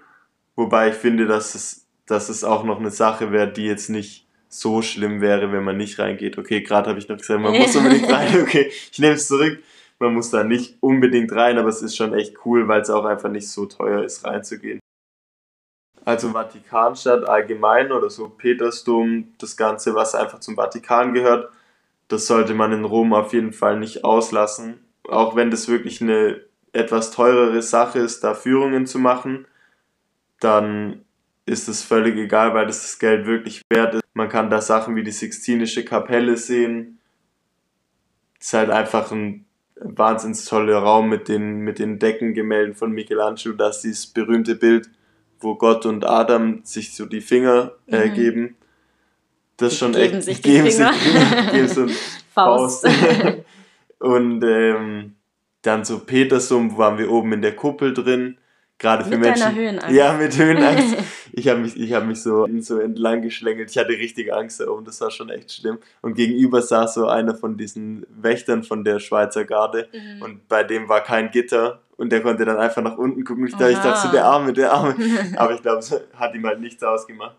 Wobei 0.54 0.90
ich 0.90 0.94
finde, 0.94 1.26
dass 1.26 1.54
es, 1.54 1.85
dass 2.06 2.28
es 2.28 2.44
auch 2.44 2.64
noch 2.64 2.78
eine 2.78 2.90
Sache 2.90 3.32
wäre, 3.32 3.52
die 3.52 3.66
jetzt 3.66 3.90
nicht 3.90 4.26
so 4.48 4.80
schlimm 4.82 5.20
wäre, 5.20 5.52
wenn 5.52 5.64
man 5.64 5.76
nicht 5.76 5.98
reingeht. 5.98 6.38
Okay, 6.38 6.62
gerade 6.62 6.88
habe 6.90 6.98
ich 6.98 7.08
noch 7.08 7.18
gesagt, 7.18 7.40
man 7.40 7.56
muss 7.56 7.76
unbedingt 7.76 8.10
rein. 8.10 8.42
Okay, 8.42 8.70
ich 8.92 8.98
nehme 8.98 9.14
es 9.14 9.28
zurück. 9.28 9.62
Man 9.98 10.14
muss 10.14 10.30
da 10.30 10.44
nicht 10.44 10.76
unbedingt 10.80 11.32
rein, 11.32 11.58
aber 11.58 11.68
es 11.68 11.82
ist 11.82 11.96
schon 11.96 12.12
echt 12.12 12.44
cool, 12.44 12.68
weil 12.68 12.82
es 12.82 12.90
auch 12.90 13.04
einfach 13.04 13.30
nicht 13.30 13.48
so 13.48 13.66
teuer 13.66 14.04
ist, 14.04 14.24
reinzugehen. 14.24 14.78
Also 16.04 16.30
Vatikanstadt 16.30 17.28
allgemein 17.28 17.90
oder 17.90 18.10
so 18.10 18.28
Petersdom, 18.28 19.32
das 19.38 19.56
Ganze, 19.56 19.94
was 19.94 20.14
einfach 20.14 20.38
zum 20.38 20.54
Vatikan 20.54 21.14
gehört, 21.14 21.50
das 22.08 22.26
sollte 22.26 22.54
man 22.54 22.72
in 22.72 22.84
Rom 22.84 23.12
auf 23.12 23.32
jeden 23.32 23.52
Fall 23.52 23.78
nicht 23.78 24.04
auslassen. 24.04 24.84
Auch 25.08 25.34
wenn 25.34 25.50
das 25.50 25.66
wirklich 25.66 26.00
eine 26.00 26.40
etwas 26.72 27.10
teurere 27.10 27.62
Sache 27.62 27.98
ist, 27.98 28.22
da 28.22 28.34
Führungen 28.34 28.86
zu 28.86 28.98
machen, 28.98 29.46
dann 30.38 31.05
ist 31.46 31.68
es 31.68 31.82
völlig 31.82 32.16
egal, 32.16 32.54
weil 32.54 32.66
das 32.66 32.82
das 32.82 32.98
Geld 32.98 33.26
wirklich 33.26 33.62
wert 33.70 33.94
ist. 33.94 34.02
Man 34.14 34.28
kann 34.28 34.50
da 34.50 34.60
Sachen 34.60 34.96
wie 34.96 35.04
die 35.04 35.12
Sixtinische 35.12 35.84
Kapelle 35.84 36.36
sehen. 36.36 36.98
Es 38.40 38.48
ist 38.48 38.52
halt 38.54 38.70
einfach 38.70 39.10
ein 39.12 39.44
wahnsinns 39.80 40.44
toller 40.44 40.78
Raum 40.78 41.08
mit 41.08 41.28
den, 41.28 41.58
mit 41.60 41.78
den 41.78 41.98
Deckengemälden 41.98 42.74
von 42.74 42.92
Michelangelo. 42.92 43.54
Da 43.54 43.68
ist 43.68 43.80
dieses 43.82 44.06
berühmte 44.06 44.56
Bild, 44.56 44.88
wo 45.40 45.54
Gott 45.54 45.86
und 45.86 46.04
Adam 46.04 46.60
sich 46.64 46.94
so 46.94 47.06
die 47.06 47.20
Finger 47.20 47.72
äh, 47.86 48.08
Mhm. 48.08 48.14
geben. 48.14 48.56
Das 49.58 49.72
ist 49.72 49.80
Die 49.80 49.84
schon 49.84 49.92
geben 49.92 50.14
echt. 50.16 50.22
sich 50.24 50.40
die 50.42 50.50
geben 50.50 50.70
Finger. 50.70 50.92
Sich, 50.92 51.50
geben 51.52 51.68
so 51.68 51.82
ein 51.82 51.90
Faust. 52.34 52.86
und 53.98 54.42
ähm, 54.44 55.14
Dann 55.62 55.84
so 55.84 55.98
Petersum 56.00 56.76
waren 56.78 56.98
wir 56.98 57.10
oben 57.10 57.32
in 57.34 57.42
der 57.42 57.54
Kuppel 57.56 57.92
drin. 57.94 58.38
Gerade 58.78 59.04
für 59.04 59.10
mit 59.10 59.20
Menschen. 59.20 59.54
Höhenangst. 59.54 59.90
Ja, 59.96 60.12
mit 60.14 60.36
Höhenangst. 60.36 60.96
ich 61.38 61.48
habe 61.48 61.60
mich, 61.60 61.78
ich 61.78 61.92
hab 61.92 62.06
mich 62.06 62.22
so, 62.22 62.48
so 62.60 62.78
entlang 62.78 63.20
geschlängelt. 63.20 63.70
Ich 63.70 63.76
hatte 63.76 63.90
richtig 63.90 64.32
Angst 64.32 64.58
da 64.58 64.68
oben. 64.68 64.86
Das 64.86 65.02
war 65.02 65.10
schon 65.10 65.28
echt 65.28 65.52
schlimm. 65.52 65.78
Und 66.00 66.14
gegenüber 66.14 66.62
saß 66.62 66.94
so 66.94 67.08
einer 67.08 67.34
von 67.34 67.58
diesen 67.58 68.06
Wächtern 68.08 68.62
von 68.62 68.84
der 68.84 69.00
Schweizer 69.00 69.44
Garde. 69.44 69.86
Mhm. 69.92 70.22
Und 70.22 70.48
bei 70.48 70.64
dem 70.64 70.88
war 70.88 71.02
kein 71.02 71.30
Gitter. 71.30 71.82
Und 71.98 72.10
der 72.10 72.22
konnte 72.22 72.46
dann 72.46 72.56
einfach 72.56 72.80
nach 72.80 72.96
unten 72.96 73.22
gucken. 73.22 73.46
Ich 73.46 73.52
dachte, 73.52 73.72
ich 73.72 73.78
dachte 73.78 74.06
so, 74.06 74.12
der 74.12 74.24
Arme, 74.24 74.54
der 74.54 74.72
Arme. 74.72 74.96
Aber 75.36 75.52
ich 75.52 75.60
glaube, 75.60 75.80
es 75.80 75.94
hat 76.14 76.34
ihm 76.34 76.46
halt 76.46 76.60
nichts 76.60 76.82
ausgemacht. 76.82 77.36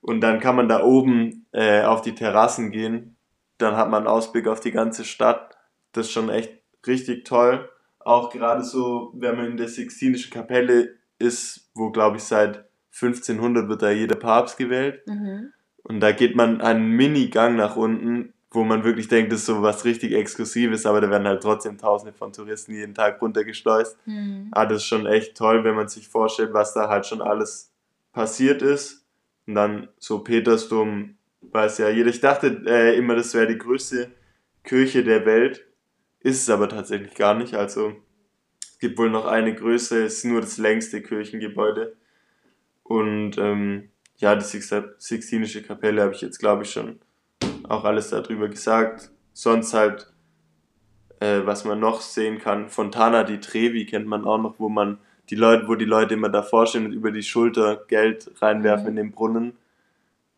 Und 0.00 0.22
dann 0.22 0.40
kann 0.40 0.56
man 0.56 0.68
da 0.68 0.82
oben 0.82 1.46
äh, 1.52 1.82
auf 1.82 2.02
die 2.02 2.16
Terrassen 2.16 2.72
gehen. 2.72 3.16
Dann 3.58 3.76
hat 3.76 3.90
man 3.90 3.98
einen 3.98 4.08
Ausblick 4.08 4.48
auf 4.48 4.58
die 4.58 4.72
ganze 4.72 5.04
Stadt. 5.04 5.56
Das 5.92 6.06
ist 6.06 6.12
schon 6.12 6.30
echt 6.30 6.52
richtig 6.84 7.24
toll. 7.24 7.68
Auch 8.00 8.30
gerade 8.30 8.64
so, 8.64 9.12
wenn 9.14 9.36
man 9.36 9.46
in 9.52 9.56
der 9.56 9.68
Sixtinischen 9.68 10.32
Kapelle 10.32 10.96
ist, 11.20 11.70
wo 11.74 11.90
glaube 11.90 12.16
ich 12.16 12.24
seit 12.24 12.65
1500 13.00 13.68
wird 13.68 13.82
da 13.82 13.90
jeder 13.90 14.16
Papst 14.16 14.56
gewählt. 14.56 15.06
Mhm. 15.06 15.52
Und 15.82 16.00
da 16.00 16.12
geht 16.12 16.34
man 16.34 16.60
einen 16.60 16.90
Mini-Gang 16.90 17.56
nach 17.56 17.76
unten, 17.76 18.32
wo 18.50 18.64
man 18.64 18.84
wirklich 18.84 19.08
denkt, 19.08 19.32
das 19.32 19.40
ist 19.40 19.46
so 19.46 19.62
was 19.62 19.84
richtig 19.84 20.12
Exklusives, 20.12 20.86
aber 20.86 21.00
da 21.00 21.10
werden 21.10 21.26
halt 21.26 21.42
trotzdem 21.42 21.78
Tausende 21.78 22.12
von 22.12 22.32
Touristen 22.32 22.72
jeden 22.72 22.94
Tag 22.94 23.20
runtergeschleust. 23.20 23.98
Mhm. 24.06 24.48
Aber 24.50 24.66
das 24.66 24.82
ist 24.82 24.88
schon 24.88 25.06
echt 25.06 25.36
toll, 25.36 25.62
wenn 25.64 25.74
man 25.74 25.88
sich 25.88 26.08
vorstellt, 26.08 26.52
was 26.52 26.74
da 26.74 26.88
halt 26.88 27.06
schon 27.06 27.20
alles 27.20 27.70
passiert 28.12 28.62
ist. 28.62 29.04
Und 29.46 29.54
dann 29.54 29.88
so 29.98 30.20
Petersdom, 30.20 31.16
weiß 31.42 31.78
ja 31.78 31.90
jeder. 31.90 32.08
Ich 32.08 32.20
dachte 32.20 32.62
äh, 32.66 32.96
immer, 32.96 33.14
das 33.14 33.34
wäre 33.34 33.46
die 33.46 33.58
größte 33.58 34.10
Kirche 34.64 35.04
der 35.04 35.24
Welt. 35.26 35.64
Ist 36.20 36.42
es 36.42 36.50
aber 36.50 36.68
tatsächlich 36.68 37.14
gar 37.14 37.34
nicht. 37.34 37.54
Also 37.54 37.94
es 38.60 38.78
gibt 38.78 38.98
wohl 38.98 39.10
noch 39.10 39.26
eine 39.26 39.54
größere, 39.54 40.00
ist 40.00 40.24
nur 40.24 40.40
das 40.40 40.58
längste 40.58 41.02
Kirchengebäude. 41.02 41.96
Und 42.88 43.36
ähm, 43.38 43.88
ja, 44.16 44.34
die 44.36 44.44
Sixtinische 44.44 45.62
Kapelle 45.62 46.02
habe 46.02 46.14
ich 46.14 46.20
jetzt, 46.20 46.38
glaube 46.38 46.62
ich, 46.62 46.70
schon 46.70 47.00
auch 47.68 47.84
alles 47.84 48.10
darüber 48.10 48.48
gesagt. 48.48 49.10
Sonst 49.32 49.74
halt, 49.74 50.12
äh, 51.20 51.40
was 51.44 51.64
man 51.64 51.80
noch 51.80 52.00
sehen 52.00 52.38
kann, 52.38 52.68
Fontana 52.68 53.24
di 53.24 53.40
Trevi 53.40 53.86
kennt 53.86 54.06
man 54.06 54.24
auch 54.24 54.38
noch, 54.38 54.54
wo 54.58 54.68
man 54.68 54.98
die 55.30 55.34
Leute, 55.34 55.66
wo 55.68 55.74
die 55.74 55.84
Leute 55.84 56.14
immer 56.14 56.28
davor 56.28 56.66
stehen 56.66 56.86
und 56.86 56.92
über 56.92 57.10
die 57.10 57.22
Schulter 57.22 57.84
Geld 57.88 58.30
reinwerfen 58.40 58.84
mhm. 58.84 58.90
in 58.90 58.96
den 58.96 59.12
Brunnen. 59.12 59.56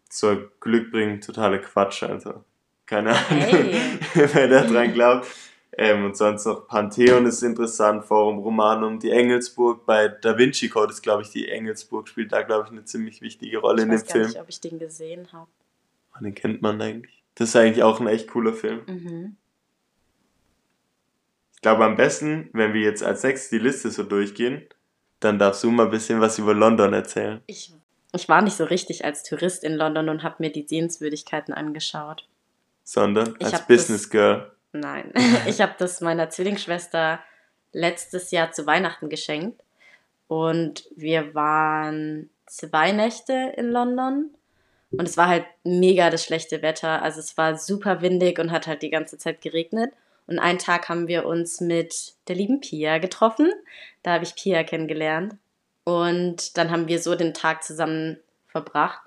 Soll 0.08 0.50
Glück 0.60 0.90
bringen, 0.90 1.20
totaler 1.20 1.58
Quatsch, 1.58 2.02
also. 2.02 2.44
Keine 2.86 3.10
Ahnung, 3.10 3.42
hey. 3.42 3.74
wer 4.14 4.48
da 4.48 4.62
dran 4.62 4.94
glaubt. 4.94 5.26
Ähm, 5.80 6.04
und 6.06 6.16
sonst 6.16 6.44
noch 6.44 6.66
Pantheon 6.66 7.24
ist 7.24 7.40
interessant, 7.42 8.04
Forum 8.04 8.38
Romanum, 8.38 8.98
die 8.98 9.12
Engelsburg. 9.12 9.86
Bei 9.86 10.08
Da 10.08 10.36
Vinci 10.36 10.68
Code 10.68 10.92
ist, 10.92 11.02
glaube 11.02 11.22
ich, 11.22 11.30
die 11.30 11.48
Engelsburg 11.48 12.08
spielt 12.08 12.32
da, 12.32 12.42
glaube 12.42 12.64
ich, 12.66 12.72
eine 12.72 12.84
ziemlich 12.84 13.22
wichtige 13.22 13.58
Rolle 13.58 13.82
ich 13.82 13.84
in 13.84 13.90
dem 13.90 14.00
Film. 14.00 14.08
Ich 14.08 14.26
weiß 14.26 14.32
nicht, 14.34 14.42
ob 14.42 14.48
ich 14.48 14.60
den 14.60 14.78
gesehen 14.80 15.32
habe. 15.32 15.48
Oh, 16.16 16.24
den 16.24 16.34
kennt 16.34 16.62
man 16.62 16.82
eigentlich. 16.82 17.22
Das 17.36 17.50
ist 17.50 17.56
eigentlich 17.56 17.84
auch 17.84 18.00
ein 18.00 18.08
echt 18.08 18.28
cooler 18.28 18.54
Film. 18.54 18.80
Mhm. 18.88 19.36
Ich 21.54 21.62
glaube, 21.62 21.84
am 21.84 21.94
besten, 21.94 22.50
wenn 22.54 22.74
wir 22.74 22.80
jetzt 22.80 23.04
als 23.04 23.22
nächstes 23.22 23.50
die 23.50 23.58
Liste 23.58 23.92
so 23.92 24.02
durchgehen, 24.02 24.66
dann 25.20 25.38
darfst 25.38 25.62
du 25.62 25.70
mal 25.70 25.84
ein 25.84 25.90
bisschen 25.90 26.20
was 26.20 26.40
über 26.40 26.54
London 26.54 26.92
erzählen. 26.92 27.40
Ich, 27.46 27.72
ich 28.12 28.28
war 28.28 28.42
nicht 28.42 28.56
so 28.56 28.64
richtig 28.64 29.04
als 29.04 29.22
Tourist 29.22 29.62
in 29.62 29.74
London 29.74 30.08
und 30.08 30.24
habe 30.24 30.36
mir 30.40 30.50
die 30.50 30.66
Sehenswürdigkeiten 30.66 31.54
angeschaut. 31.54 32.26
Sondern 32.82 33.36
als 33.40 33.64
Business 33.66 34.02
das, 34.02 34.10
Girl. 34.10 34.52
Nein, 34.80 35.12
ich 35.46 35.60
habe 35.60 35.74
das 35.78 36.00
meiner 36.00 36.30
Zwillingsschwester 36.30 37.20
letztes 37.72 38.30
Jahr 38.30 38.52
zu 38.52 38.66
Weihnachten 38.66 39.08
geschenkt. 39.08 39.62
Und 40.26 40.84
wir 40.94 41.34
waren 41.34 42.30
zwei 42.46 42.92
Nächte 42.92 43.54
in 43.56 43.70
London. 43.70 44.30
Und 44.90 45.06
es 45.06 45.16
war 45.16 45.28
halt 45.28 45.44
mega 45.64 46.10
das 46.10 46.24
schlechte 46.24 46.62
Wetter. 46.62 47.02
Also 47.02 47.20
es 47.20 47.36
war 47.36 47.56
super 47.56 48.00
windig 48.00 48.38
und 48.38 48.50
hat 48.50 48.66
halt 48.66 48.82
die 48.82 48.90
ganze 48.90 49.18
Zeit 49.18 49.40
geregnet. 49.40 49.92
Und 50.26 50.38
einen 50.38 50.58
Tag 50.58 50.88
haben 50.88 51.08
wir 51.08 51.26
uns 51.26 51.60
mit 51.60 52.14
der 52.28 52.36
lieben 52.36 52.60
Pia 52.60 52.98
getroffen. 52.98 53.50
Da 54.02 54.12
habe 54.14 54.24
ich 54.24 54.34
Pia 54.34 54.62
kennengelernt. 54.62 55.36
Und 55.84 56.56
dann 56.58 56.70
haben 56.70 56.88
wir 56.88 57.00
so 57.00 57.14
den 57.14 57.32
Tag 57.32 57.64
zusammen 57.64 58.18
verbracht. 58.46 59.00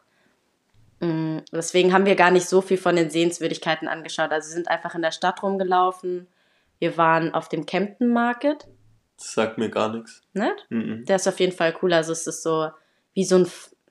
Mm, 1.01 1.39
deswegen 1.51 1.93
haben 1.93 2.05
wir 2.05 2.15
gar 2.15 2.31
nicht 2.31 2.47
so 2.47 2.61
viel 2.61 2.77
von 2.77 2.95
den 2.95 3.09
Sehenswürdigkeiten 3.09 3.87
angeschaut. 3.87 4.31
Also 4.31 4.49
wir 4.49 4.53
sind 4.53 4.69
einfach 4.69 4.95
in 4.95 5.01
der 5.01 5.11
Stadt 5.11 5.43
rumgelaufen. 5.43 6.27
Wir 6.79 6.97
waren 6.97 7.33
auf 7.33 7.49
dem 7.49 7.65
Campton 7.65 8.13
Market. 8.13 8.67
Das 9.17 9.33
sagt 9.33 9.57
mir 9.57 9.69
gar 9.69 9.89
nichts. 9.89 10.21
Nicht? 10.33 10.65
Mm 10.69 10.79
-mm. 10.79 11.05
Der 11.05 11.17
ist 11.17 11.27
auf 11.27 11.39
jeden 11.39 11.55
Fall 11.55 11.75
cool. 11.81 11.93
Also 11.93 12.11
es 12.11 12.25
ist 12.25 12.43
so 12.43 12.69
wie 13.13 13.25
so, 13.25 13.37
ein, 13.37 13.47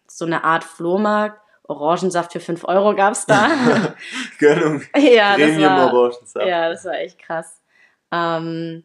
so 0.07 0.25
eine 0.25 0.45
Art 0.45 0.65
Flohmarkt 0.65 1.41
Orangensaft 1.71 2.33
für 2.33 2.41
5 2.41 2.65
Euro 2.65 2.95
gab 2.97 3.13
es 3.13 3.27
da. 3.27 3.95
Gönnung. 4.39 4.83
ja, 4.97 5.35
Premium 5.35 5.63
das 5.63 5.71
war, 5.71 5.95
Orangensaft. 5.95 6.47
Ja, 6.47 6.69
das 6.69 6.85
war 6.85 6.99
echt 6.99 7.19
krass. 7.21 7.63
Ähm, 8.11 8.85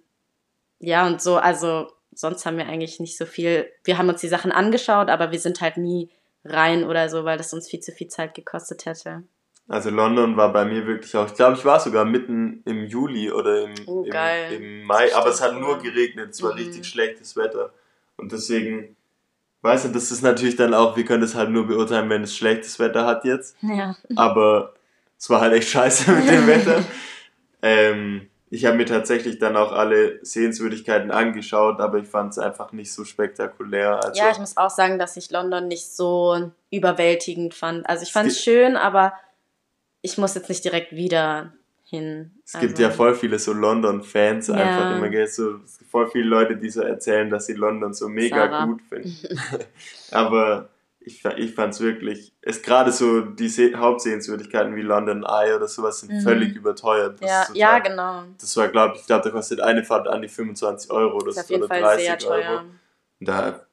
ja, 0.79 1.07
und 1.07 1.19
so, 1.19 1.37
also 1.37 1.91
sonst 2.13 2.45
haben 2.45 2.57
wir 2.57 2.67
eigentlich 2.67 2.99
nicht 2.99 3.17
so 3.17 3.25
viel. 3.25 3.71
Wir 3.83 3.97
haben 3.97 4.07
uns 4.07 4.21
die 4.21 4.27
Sachen 4.27 4.51
angeschaut, 4.51 5.09
aber 5.09 5.31
wir 5.31 5.39
sind 5.39 5.61
halt 5.61 5.77
nie 5.77 6.11
rein 6.45 6.83
oder 6.83 7.09
so, 7.09 7.25
weil 7.25 7.37
das 7.37 7.53
uns 7.53 7.67
viel 7.67 7.81
zu 7.81 7.91
viel 7.91 8.07
Zeit 8.07 8.33
gekostet 8.33 8.85
hätte. 8.85 9.23
Also 9.67 9.89
London 9.89 10.37
war 10.37 10.53
bei 10.53 10.63
mir 10.63 10.85
wirklich 10.85 11.15
auch, 11.17 11.25
ich 11.25 11.33
glaube, 11.33 11.57
ich 11.57 11.65
war 11.65 11.79
sogar 11.79 12.05
mitten 12.05 12.61
im 12.65 12.85
Juli 12.85 13.31
oder 13.31 13.63
im, 13.63 13.73
oh, 13.87 14.03
im, 14.03 14.61
im, 14.61 14.83
Mai, 14.83 15.13
aber 15.15 15.29
es 15.29 15.41
hat 15.41 15.59
nur 15.59 15.79
geregnet, 15.79 16.29
es 16.31 16.43
war 16.43 16.51
mhm. 16.51 16.59
richtig 16.59 16.85
schlechtes 16.85 17.35
Wetter. 17.35 17.73
Und 18.15 18.31
deswegen 18.31 18.95
Weißt 19.65 19.85
du, 19.85 19.89
das 19.89 20.11
ist 20.11 20.21
natürlich 20.21 20.57
dann 20.57 20.75
auch, 20.75 20.95
wir 20.95 21.05
können 21.05 21.21
das 21.21 21.33
halt 21.33 21.49
nur 21.49 21.65
beurteilen, 21.65 22.07
wenn 22.07 22.21
es 22.21 22.37
schlechtes 22.37 22.77
Wetter 22.77 23.07
hat 23.07 23.25
jetzt. 23.25 23.57
Ja. 23.63 23.95
Aber 24.15 24.75
es 25.17 25.27
war 25.31 25.41
halt 25.41 25.53
echt 25.53 25.69
scheiße 25.69 26.11
mit 26.11 26.29
dem 26.29 26.45
Wetter. 26.45 26.83
ähm, 27.63 28.27
ich 28.49 28.65
habe 28.65 28.77
mir 28.77 28.85
tatsächlich 28.85 29.39
dann 29.39 29.55
auch 29.55 29.71
alle 29.71 30.19
Sehenswürdigkeiten 30.23 31.11
angeschaut, 31.11 31.79
aber 31.79 31.97
ich 31.97 32.07
fand 32.07 32.31
es 32.31 32.39
einfach 32.39 32.71
nicht 32.71 32.93
so 32.93 33.03
spektakulär. 33.03 34.03
Also 34.03 34.21
ja, 34.21 34.31
ich 34.31 34.37
muss 34.37 34.55
auch 34.55 34.69
sagen, 34.69 34.99
dass 34.99 35.17
ich 35.17 35.31
London 35.31 35.67
nicht 35.67 35.91
so 35.91 36.51
überwältigend 36.69 37.53
fand. 37.53 37.89
Also 37.89 38.03
ich 38.03 38.11
fand 38.11 38.29
es 38.29 38.39
schön, 38.41 38.77
aber 38.77 39.13
ich 40.01 40.17
muss 40.17 40.35
jetzt 40.35 40.49
nicht 40.49 40.63
direkt 40.63 40.91
wieder 40.91 41.53
hin. 41.83 42.31
Es 42.45 42.55
also, 42.55 42.67
gibt 42.67 42.79
ja 42.79 42.91
voll 42.91 43.15
viele 43.15 43.39
so 43.39 43.53
London-Fans 43.53 44.47
ja. 44.47 44.55
einfach 44.55 44.97
immer, 44.97 45.09
gell? 45.09 45.27
So, 45.27 45.59
voll 45.89 46.07
viele 46.11 46.25
Leute, 46.25 46.57
die 46.57 46.69
so 46.69 46.81
erzählen, 46.81 47.29
dass 47.29 47.47
sie 47.47 47.53
London 47.53 47.93
so 47.93 48.07
mega 48.07 48.47
Sarah. 48.47 48.65
gut 48.65 48.81
finden. 48.83 49.39
Aber 50.11 50.69
ich, 51.05 51.23
ich 51.23 51.53
fand 51.53 51.73
es 51.73 51.79
wirklich, 51.79 52.33
es 52.41 52.61
gerade 52.61 52.91
so 52.91 53.21
die 53.21 53.47
Se 53.47 53.75
Hauptsehenswürdigkeiten 53.75 54.75
wie 54.75 54.81
London 54.81 55.23
Eye 55.23 55.55
oder 55.55 55.67
sowas 55.67 55.99
sind 55.99 56.11
mhm. 56.11 56.21
völlig 56.21 56.55
überteuert. 56.55 57.21
Das 57.21 57.29
ja, 57.29 57.41
total, 57.43 57.57
ja, 57.57 57.79
genau. 57.79 58.23
Das 58.39 58.57
war, 58.57 58.67
glaube 58.69 58.95
ich, 58.97 59.05
glaube, 59.05 59.23
da 59.23 59.29
kostet 59.29 59.61
eine 59.61 59.83
Fahrt 59.83 60.07
an 60.07 60.21
die 60.21 60.27
25 60.27 60.89
Euro 60.91 61.17
oder, 61.17 61.33
das 61.33 61.49
oder 61.51 61.67
Fall 61.67 61.81
30 61.81 62.05
sehr 62.05 62.17
teuer. 62.17 62.49
Euro. 62.49 62.61
Da 63.19 63.65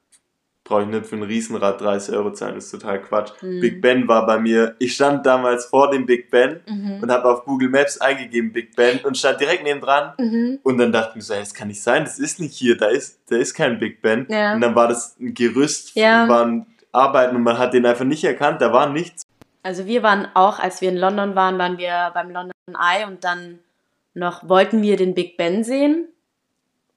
brauche 0.63 0.83
ich 0.83 0.87
nicht 0.87 1.05
für 1.07 1.15
ein 1.15 1.23
Riesenrad 1.23 1.81
30 1.81 2.15
Euro 2.15 2.31
zahlen, 2.31 2.55
das 2.55 2.65
ist 2.65 2.71
total 2.71 3.01
Quatsch. 3.01 3.31
Mhm. 3.41 3.59
Big 3.59 3.81
Ben 3.81 4.07
war 4.07 4.25
bei 4.25 4.39
mir, 4.39 4.75
ich 4.79 4.93
stand 4.93 5.25
damals 5.25 5.65
vor 5.65 5.89
dem 5.89 6.05
Big 6.05 6.29
Ben 6.29 6.61
mhm. 6.67 6.99
und 7.01 7.11
habe 7.11 7.29
auf 7.29 7.45
Google 7.45 7.69
Maps 7.69 7.97
eingegeben 7.97 8.53
Big 8.53 8.75
Ben 8.75 8.99
und 8.99 9.17
stand 9.17 9.41
direkt 9.41 9.63
neben 9.63 9.81
dran 9.81 10.13
mhm. 10.17 10.59
und 10.63 10.77
dann 10.77 10.91
dachte 10.91 11.09
ich 11.09 11.15
mir 11.15 11.21
so, 11.23 11.33
das 11.33 11.53
kann 11.53 11.67
nicht 11.67 11.81
sein, 11.81 12.03
das 12.03 12.19
ist 12.19 12.39
nicht 12.39 12.53
hier, 12.53 12.77
da 12.77 12.87
ist, 12.87 13.19
da 13.29 13.37
ist 13.37 13.55
kein 13.55 13.79
Big 13.79 14.01
Ben. 14.01 14.25
Ja. 14.29 14.53
Und 14.53 14.61
dann 14.61 14.75
war 14.75 14.87
das 14.87 15.17
ein 15.19 15.33
Gerüst, 15.33 15.95
ja. 15.95 16.29
waren 16.29 16.67
Arbeiten 16.93 17.35
und 17.35 17.43
man 17.43 17.57
hat 17.57 17.73
den 17.73 17.85
einfach 17.85 18.05
nicht 18.05 18.23
erkannt, 18.23 18.61
da 18.61 18.71
war 18.71 18.89
nichts. 18.89 19.23
Also 19.63 19.85
wir 19.85 20.03
waren 20.03 20.27
auch, 20.33 20.59
als 20.59 20.81
wir 20.81 20.89
in 20.89 20.97
London 20.97 21.35
waren, 21.35 21.57
waren 21.57 21.77
wir 21.77 22.11
beim 22.13 22.31
London 22.31 22.53
Eye 22.67 23.05
und 23.05 23.23
dann 23.23 23.59
noch 24.13 24.47
wollten 24.47 24.81
wir 24.81 24.95
den 24.95 25.15
Big 25.15 25.37
Ben 25.37 25.63
sehen 25.63 26.07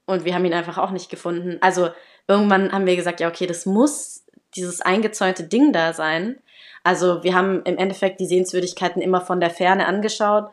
und 0.05 0.25
wir 0.25 0.35
haben 0.35 0.45
ihn 0.45 0.55
einfach 0.55 0.79
auch 0.79 0.91
nicht 0.91 1.11
gefunden. 1.11 1.59
Also 1.61 1.89
irgendwann 2.29 2.73
haben 2.73 2.87
wir 2.87 2.97
gesagt, 2.97 3.21
ja, 3.21 3.29
okay, 3.29 3.47
das 3.47 3.67
muss 3.67 4.25
dieses 4.55 4.81
eingezäunte 4.81 5.45
Ding 5.45 5.73
da 5.73 5.93
sein. 5.93 6.37
Also 6.83 7.23
wir 7.23 7.35
haben 7.35 7.63
im 7.65 7.79
Endeffekt 7.79 8.21
die 8.21 8.27
Sehenswürdigkeiten 8.27 9.03
immer 9.03 9.21
von 9.21 9.41
der 9.41 9.51
Ferne 9.51 9.87
angeschaut, 9.87 10.51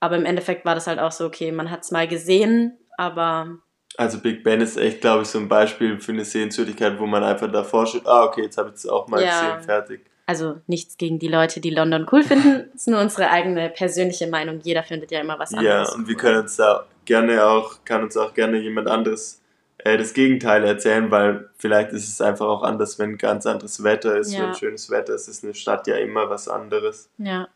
aber 0.00 0.16
im 0.16 0.24
Endeffekt 0.24 0.64
war 0.64 0.74
das 0.74 0.86
halt 0.86 0.98
auch 0.98 1.12
so, 1.12 1.26
okay, 1.26 1.52
man 1.52 1.70
hat 1.70 1.82
es 1.82 1.90
mal 1.90 2.08
gesehen, 2.08 2.76
aber... 2.96 3.58
Also 3.96 4.18
Big 4.18 4.44
Ben 4.44 4.60
ist 4.60 4.76
echt, 4.76 5.00
glaube 5.00 5.22
ich, 5.22 5.28
so 5.28 5.38
ein 5.38 5.48
Beispiel 5.48 5.98
für 6.00 6.12
eine 6.12 6.24
Sehenswürdigkeit, 6.24 6.98
wo 6.98 7.06
man 7.06 7.24
einfach 7.24 7.50
davor 7.50 7.86
steht, 7.86 8.06
ah, 8.06 8.24
okay, 8.24 8.42
jetzt 8.42 8.58
habe 8.58 8.68
ich 8.70 8.76
es 8.76 8.86
auch 8.86 9.08
mal 9.08 9.22
ja. 9.22 9.56
gesehen, 9.56 9.64
fertig. 9.64 10.00
Also 10.26 10.60
nichts 10.66 10.96
gegen 10.96 11.18
die 11.18 11.28
Leute, 11.28 11.60
die 11.60 11.70
London 11.70 12.06
cool 12.10 12.22
finden, 12.22 12.68
ist 12.74 12.88
nur 12.88 13.00
unsere 13.00 13.30
eigene 13.30 13.70
persönliche 13.70 14.26
Meinung. 14.26 14.60
Jeder 14.62 14.82
findet 14.82 15.10
ja 15.10 15.20
immer 15.20 15.38
was 15.38 15.54
anderes. 15.54 15.88
Ja, 15.88 15.94
und 15.94 16.08
wir 16.08 16.16
können 16.16 16.40
uns 16.40 16.56
da 16.56 16.84
gerne 17.04 17.44
auch, 17.46 17.84
kann 17.84 18.02
uns 18.02 18.16
auch 18.16 18.34
gerne 18.34 18.58
jemand 18.58 18.88
anderes 18.88 19.40
äh, 19.78 19.96
das 19.96 20.14
Gegenteil 20.14 20.64
erzählen, 20.64 21.10
weil 21.10 21.48
vielleicht 21.56 21.92
ist 21.92 22.08
es 22.08 22.20
einfach 22.20 22.46
auch 22.46 22.62
anders, 22.64 22.98
wenn 22.98 23.16
ganz 23.18 23.46
anderes 23.46 23.84
Wetter 23.84 24.16
ist. 24.16 24.32
Ja. 24.32 24.48
Wenn 24.48 24.54
schönes 24.54 24.90
Wetter 24.90 25.14
ist, 25.14 25.28
ist 25.28 25.44
eine 25.44 25.54
Stadt 25.54 25.86
ja 25.86 25.96
immer 25.96 26.28
was 26.28 26.48
anderes. 26.48 27.08
Ja. 27.18 27.48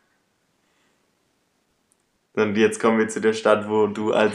Und 2.33 2.55
jetzt 2.55 2.79
kommen 2.79 2.97
wir 2.97 3.09
zu 3.09 3.19
der 3.19 3.33
Stadt, 3.33 3.69
wo 3.69 3.87
du 3.87 4.13
als, 4.13 4.33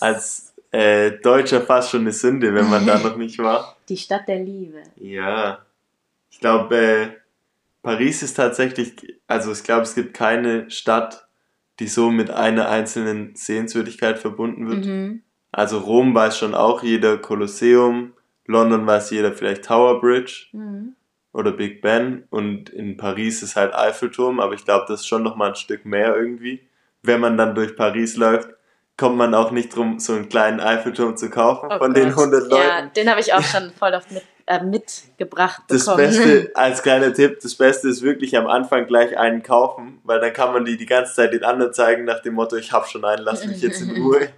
als 0.00 0.45
äh, 0.72 1.12
Deutscher 1.22 1.60
fast 1.62 1.90
schon 1.90 2.02
eine 2.02 2.12
Sünde, 2.12 2.54
wenn 2.54 2.68
man 2.68 2.86
da 2.86 2.98
noch 3.02 3.16
nicht 3.16 3.38
war. 3.38 3.76
Die 3.88 3.96
Stadt 3.96 4.26
der 4.28 4.38
Liebe. 4.40 4.82
Ja. 4.96 5.64
Ich 6.30 6.40
glaube, 6.40 6.76
äh, 6.76 7.08
Paris 7.82 8.22
ist 8.22 8.34
tatsächlich, 8.34 8.94
also 9.26 9.52
ich 9.52 9.62
glaube, 9.62 9.82
es 9.82 9.94
gibt 9.94 10.14
keine 10.14 10.70
Stadt, 10.70 11.26
die 11.78 11.86
so 11.88 12.10
mit 12.10 12.30
einer 12.30 12.68
einzelnen 12.68 13.34
Sehenswürdigkeit 13.36 14.18
verbunden 14.18 14.68
wird. 14.68 14.86
Mhm. 14.86 15.22
Also 15.52 15.78
Rom 15.78 16.14
weiß 16.14 16.36
schon 16.38 16.54
auch 16.54 16.82
jeder 16.82 17.16
Kolosseum, 17.18 18.12
London 18.46 18.86
weiß 18.86 19.10
jeder 19.10 19.32
vielleicht 19.32 19.64
Tower 19.64 20.00
Bridge 20.00 20.46
Mhm. 20.52 20.94
oder 21.32 21.52
Big 21.52 21.80
Ben 21.82 22.24
und 22.30 22.70
in 22.70 22.96
Paris 22.96 23.42
ist 23.42 23.56
halt 23.56 23.74
Eiffelturm, 23.74 24.40
aber 24.40 24.54
ich 24.54 24.64
glaube, 24.64 24.84
das 24.88 25.00
ist 25.00 25.06
schon 25.06 25.22
noch 25.22 25.36
mal 25.36 25.50
ein 25.50 25.54
Stück 25.54 25.84
mehr 25.84 26.14
irgendwie. 26.16 26.60
Wenn 27.02 27.20
man 27.20 27.36
dann 27.36 27.54
durch 27.54 27.76
Paris 27.76 28.16
läuft, 28.16 28.48
kommt 28.96 29.16
man 29.16 29.34
auch 29.34 29.50
nicht 29.50 29.74
drum, 29.76 29.98
so 30.00 30.14
einen 30.14 30.28
kleinen 30.28 30.58
Eiffelturm 30.60 31.16
zu 31.16 31.28
kaufen 31.30 31.68
Oh 31.70 31.78
von 31.78 31.92
den 31.94 32.10
Gott. 32.10 32.18
100 32.24 32.42
Leuten. 32.50 32.54
Ja, 32.56 32.86
den 32.86 33.10
habe 33.10 33.20
ich 33.20 33.32
auch 33.34 33.42
schon 33.42 33.70
voll 33.78 33.92
oft 33.94 34.10
mit, 34.10 34.22
äh, 34.46 34.62
mitgebracht 34.64 35.62
Das 35.68 35.84
bekommen. 35.84 35.98
Beste, 36.06 36.50
als 36.54 36.82
kleiner 36.82 37.12
Tipp, 37.12 37.38
das 37.42 37.54
Beste 37.54 37.88
ist 37.88 38.00
wirklich 38.02 38.36
am 38.38 38.46
Anfang 38.46 38.86
gleich 38.86 39.18
einen 39.18 39.42
kaufen, 39.42 40.00
weil 40.04 40.20
dann 40.20 40.32
kann 40.32 40.52
man 40.52 40.64
die 40.64 40.76
die 40.78 40.86
ganze 40.86 41.14
Zeit 41.14 41.32
den 41.34 41.44
anderen 41.44 41.72
zeigen 41.74 42.04
nach 42.04 42.20
dem 42.22 42.34
Motto, 42.34 42.56
ich 42.56 42.72
hab 42.72 42.86
schon 42.88 43.04
einen, 43.04 43.22
lass 43.22 43.44
mich 43.46 43.60
jetzt 43.60 43.82
in 43.82 43.90
Ruhe. 44.02 44.28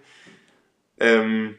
ähm, 0.98 1.56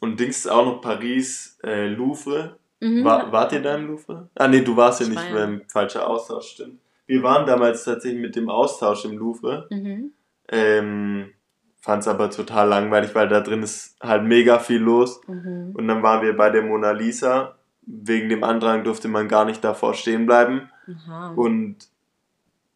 und 0.00 0.20
Dings 0.20 0.38
ist 0.38 0.46
auch 0.48 0.64
noch 0.64 0.80
Paris, 0.80 1.58
äh, 1.64 1.86
Louvre. 1.88 2.56
Mhm. 2.80 3.04
War, 3.04 3.32
wart 3.32 3.52
ihr 3.52 3.60
da 3.62 3.74
im 3.74 3.88
Louvre? 3.88 4.28
Ah 4.36 4.46
nee, 4.46 4.60
du 4.60 4.76
warst 4.76 5.00
ja 5.00 5.06
Ich 5.06 5.12
nicht, 5.12 5.28
ja- 5.30 5.34
beim 5.34 5.62
falscher 5.66 6.06
Austausch, 6.06 6.50
stimmt. 6.52 6.78
Wir 7.06 7.22
waren 7.22 7.46
damals 7.46 7.84
tatsächlich 7.84 8.20
mit 8.20 8.36
dem 8.36 8.50
Austausch 8.50 9.04
im 9.06 9.16
Louvre. 9.18 9.66
Mhm. 9.70 10.12
Ähm, 10.50 11.32
Fand 11.80 12.02
es 12.02 12.08
aber 12.08 12.30
total 12.30 12.68
langweilig, 12.68 13.14
weil 13.14 13.28
da 13.28 13.40
drin 13.40 13.62
ist 13.62 13.96
halt 14.02 14.24
mega 14.24 14.58
viel 14.58 14.78
los. 14.80 15.20
Mhm. 15.26 15.72
Und 15.74 15.86
dann 15.88 16.02
waren 16.02 16.22
wir 16.22 16.36
bei 16.36 16.50
der 16.50 16.62
Mona 16.62 16.90
Lisa. 16.90 17.54
Wegen 17.82 18.28
dem 18.28 18.44
Andrang 18.44 18.84
durfte 18.84 19.08
man 19.08 19.28
gar 19.28 19.44
nicht 19.44 19.62
davor 19.64 19.94
stehen 19.94 20.26
bleiben. 20.26 20.68
Aha. 21.06 21.32
Und 21.36 21.76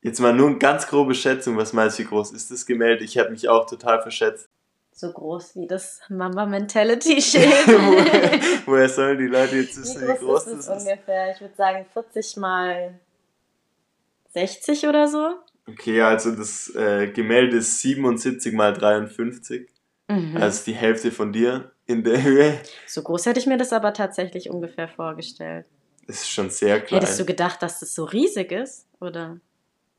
jetzt 0.00 0.20
mal 0.20 0.32
nur 0.32 0.48
eine 0.48 0.58
ganz 0.58 0.86
grobe 0.86 1.14
Schätzung, 1.14 1.56
was 1.56 1.72
meinst 1.72 1.98
du, 1.98 2.04
wie 2.04 2.06
groß 2.06 2.32
ist 2.32 2.50
das 2.50 2.64
Gemälde? 2.64 3.04
Ich 3.04 3.18
habe 3.18 3.30
mich 3.30 3.48
auch 3.48 3.66
total 3.66 4.00
verschätzt. 4.00 4.48
So 4.94 5.10
groß 5.12 5.56
wie 5.56 5.66
das 5.66 6.00
Mamba 6.08 6.46
Mentality 6.46 7.20
Schild. 7.20 7.44
Woher- 7.66 8.40
Woher 8.66 8.88
sollen 8.88 9.18
die 9.18 9.26
Leute 9.26 9.56
jetzt 9.56 9.76
wie 9.76 9.80
wissen, 9.82 10.06
groß, 10.06 10.20
wie 10.20 10.24
groß 10.24 10.46
ist 10.46 10.68
das 10.68 10.76
ist? 10.82 10.88
ungefähr? 10.88 11.32
Ich 11.34 11.40
würde 11.40 11.54
sagen 11.56 11.86
40 11.92 12.36
mal 12.36 13.00
60 14.34 14.86
oder 14.86 15.08
so. 15.08 15.34
Okay, 15.72 16.00
also 16.02 16.30
das 16.34 16.74
äh, 16.74 17.08
Gemälde 17.08 17.56
ist 17.58 17.78
77 17.80 18.52
mal 18.54 18.72
53. 18.72 19.68
Mhm. 20.08 20.36
Also 20.36 20.64
die 20.66 20.74
Hälfte 20.74 21.10
von 21.10 21.32
dir 21.32 21.72
in 21.86 22.04
der 22.04 22.22
Höhe. 22.22 22.60
so 22.86 23.02
groß 23.02 23.26
hätte 23.26 23.40
ich 23.40 23.46
mir 23.46 23.56
das 23.58 23.72
aber 23.72 23.92
tatsächlich 23.92 24.50
ungefähr 24.50 24.88
vorgestellt. 24.88 25.66
Das 26.06 26.16
ist 26.22 26.30
schon 26.30 26.50
sehr 26.50 26.80
klein. 26.80 27.00
Hättest 27.00 27.20
du 27.20 27.24
gedacht, 27.24 27.62
dass 27.62 27.80
das 27.80 27.94
so 27.94 28.04
riesig 28.04 28.50
ist? 28.52 28.86
Oder? 29.00 29.38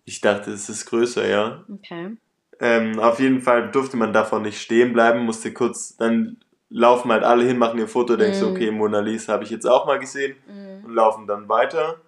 Ich 0.06 0.20
dachte, 0.22 0.51
es 0.51 0.68
ist 0.70 0.86
größer, 0.86 1.27
ja. 1.27 1.63
Okay. 1.72 2.18
Ähm, 2.60 3.00
auf 3.00 3.20
jeden 3.20 3.42
Fall 3.42 3.72
durfte 3.72 3.98
man 3.98 4.13
davon 4.13 4.42
nicht 4.44 4.62
stehen 4.62 4.94
bleiben, 4.94 5.20
musste 5.25 5.53
kurz, 5.53 5.96
dann 5.98 6.38
laufen 6.70 7.12
halt 7.12 7.24
alle 7.24 7.46
hin, 7.46 7.58
machen 7.58 7.80
ihr 7.80 7.88
Foto, 7.88 8.15
denkst 8.15 8.39
du, 8.39 8.46
Mhm. 8.48 8.51
okay, 8.51 8.72
Mona 8.72 9.00
Lisa 9.00 9.34
habe 9.34 9.44
ich 9.44 9.50
jetzt 9.50 9.65
auch 9.65 9.86
mal 9.86 10.00
gesehen 10.00 10.36
Mhm. 10.48 10.86
und 10.86 10.94
laufen 10.94 11.25
dann 11.27 11.48
weiter. 11.50 12.01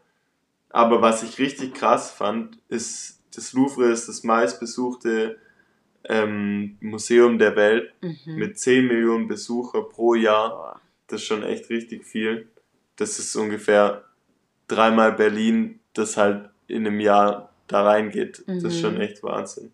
Aber 0.70 1.02
was 1.02 1.24
ich 1.24 1.40
richtig 1.40 1.74
krass 1.74 2.12
fand, 2.12 2.58
ist, 2.68 3.15
das 3.38 3.54
Louvre 3.54 3.86
ist 3.92 4.08
das 4.08 4.24
meistbesuchte 4.24 5.38
ähm, 6.08 6.78
Museum 6.82 7.38
der 7.40 7.56
Welt 7.56 7.92
Mhm. 8.02 8.36
mit 8.36 8.60
10 8.60 8.88
Millionen 8.88 9.28
Besucher 9.28 9.82
pro 9.84 10.14
Jahr. 10.16 10.80
Das 11.08 11.22
ist 11.22 11.28
schon 11.28 11.44
echt 11.44 11.70
richtig 11.70 12.06
viel. 12.06 12.48
Das 12.98 13.20
ist 13.20 13.36
ungefähr 13.36 14.04
dreimal 14.68 15.14
Berlin, 15.14 15.80
das 15.94 16.18
halt 16.18 16.50
in 16.68 16.86
einem 16.88 17.00
Jahr 17.00 17.52
da 17.68 17.84
reingeht. 17.84 18.44
Das 18.48 18.64
ist 18.64 18.76
Mhm. 18.78 18.82
schon 18.82 19.02
echt 19.02 19.24
Wahnsinn. 19.24 19.72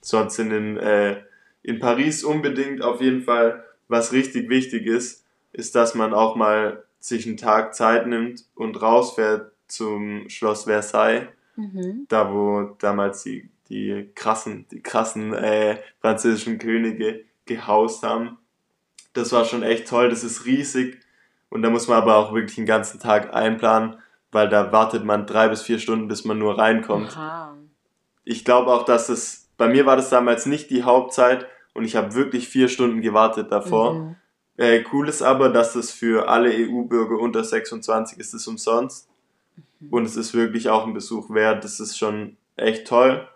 Sonst 0.00 0.38
in, 0.38 0.50
den, 0.50 0.76
äh, 0.76 1.22
in 1.62 1.80
Paris 1.80 2.22
unbedingt 2.24 2.82
auf 2.82 3.00
jeden 3.00 3.22
Fall, 3.22 3.64
was 3.88 4.12
richtig 4.12 4.48
wichtig 4.48 4.86
ist, 4.86 5.24
ist, 5.52 5.74
dass 5.74 5.94
man 5.94 6.14
auch 6.14 6.36
mal 6.36 6.84
sich 7.00 7.26
einen 7.26 7.36
Tag 7.36 7.74
Zeit 7.74 8.06
nimmt 8.06 8.44
und 8.54 8.80
rausfährt 8.80 9.52
zum 9.66 10.28
Schloss 10.28 10.64
Versailles, 10.64 11.28
Mhm. 11.58 12.06
da 12.08 12.32
wo 12.32 12.76
damals 12.78 13.24
die, 13.24 13.50
die 13.68 14.08
krassen, 14.14 14.66
die 14.70 14.80
krassen 14.80 15.34
äh, 15.34 15.78
französischen 16.00 16.58
Könige 16.58 17.24
gehaust 17.46 18.04
haben. 18.04 18.38
Das 19.12 19.32
war 19.32 19.44
schon 19.44 19.64
echt 19.64 19.88
toll, 19.88 20.08
das 20.08 20.22
ist 20.22 20.46
riesig 20.46 21.00
und 21.50 21.62
da 21.62 21.70
muss 21.70 21.88
man 21.88 21.98
aber 21.98 22.16
auch 22.16 22.32
wirklich 22.32 22.54
den 22.54 22.66
ganzen 22.66 23.00
Tag 23.00 23.34
einplanen, 23.34 23.96
weil 24.30 24.48
da 24.48 24.70
wartet 24.70 25.04
man 25.04 25.26
drei 25.26 25.48
bis 25.48 25.62
vier 25.62 25.80
Stunden, 25.80 26.06
bis 26.06 26.24
man 26.24 26.38
nur 26.38 26.56
reinkommt. 26.56 27.16
Aha. 27.16 27.56
Ich 28.24 28.44
glaube 28.44 28.70
auch, 28.70 28.84
dass 28.84 29.08
es, 29.08 29.48
bei 29.56 29.66
mir 29.66 29.84
war 29.84 29.96
das 29.96 30.10
damals 30.10 30.46
nicht 30.46 30.70
die 30.70 30.84
Hauptzeit 30.84 31.46
und 31.74 31.84
ich 31.84 31.96
habe 31.96 32.14
wirklich 32.14 32.48
vier 32.48 32.68
Stunden 32.68 33.00
gewartet 33.00 33.50
davor. 33.50 33.94
Mhm. 33.94 34.16
Äh, 34.58 34.84
cool 34.92 35.08
ist 35.08 35.22
aber, 35.22 35.48
dass 35.48 35.74
es 35.74 35.90
für 35.90 36.28
alle 36.28 36.52
EU-Bürger 36.52 37.18
unter 37.18 37.42
26 37.42 38.18
ist 38.18 38.34
es 38.34 38.46
umsonst. 38.46 39.07
Mhm. 39.80 39.92
Und 39.92 40.04
es 40.04 40.16
ist 40.16 40.34
wirklich 40.34 40.68
auch 40.70 40.86
ein 40.86 40.94
Besuch 40.94 41.30
wert. 41.30 41.64
Das 41.64 41.80
ist 41.80 41.98
schon 41.98 42.36
echt 42.56 42.86
toll. 42.86 43.26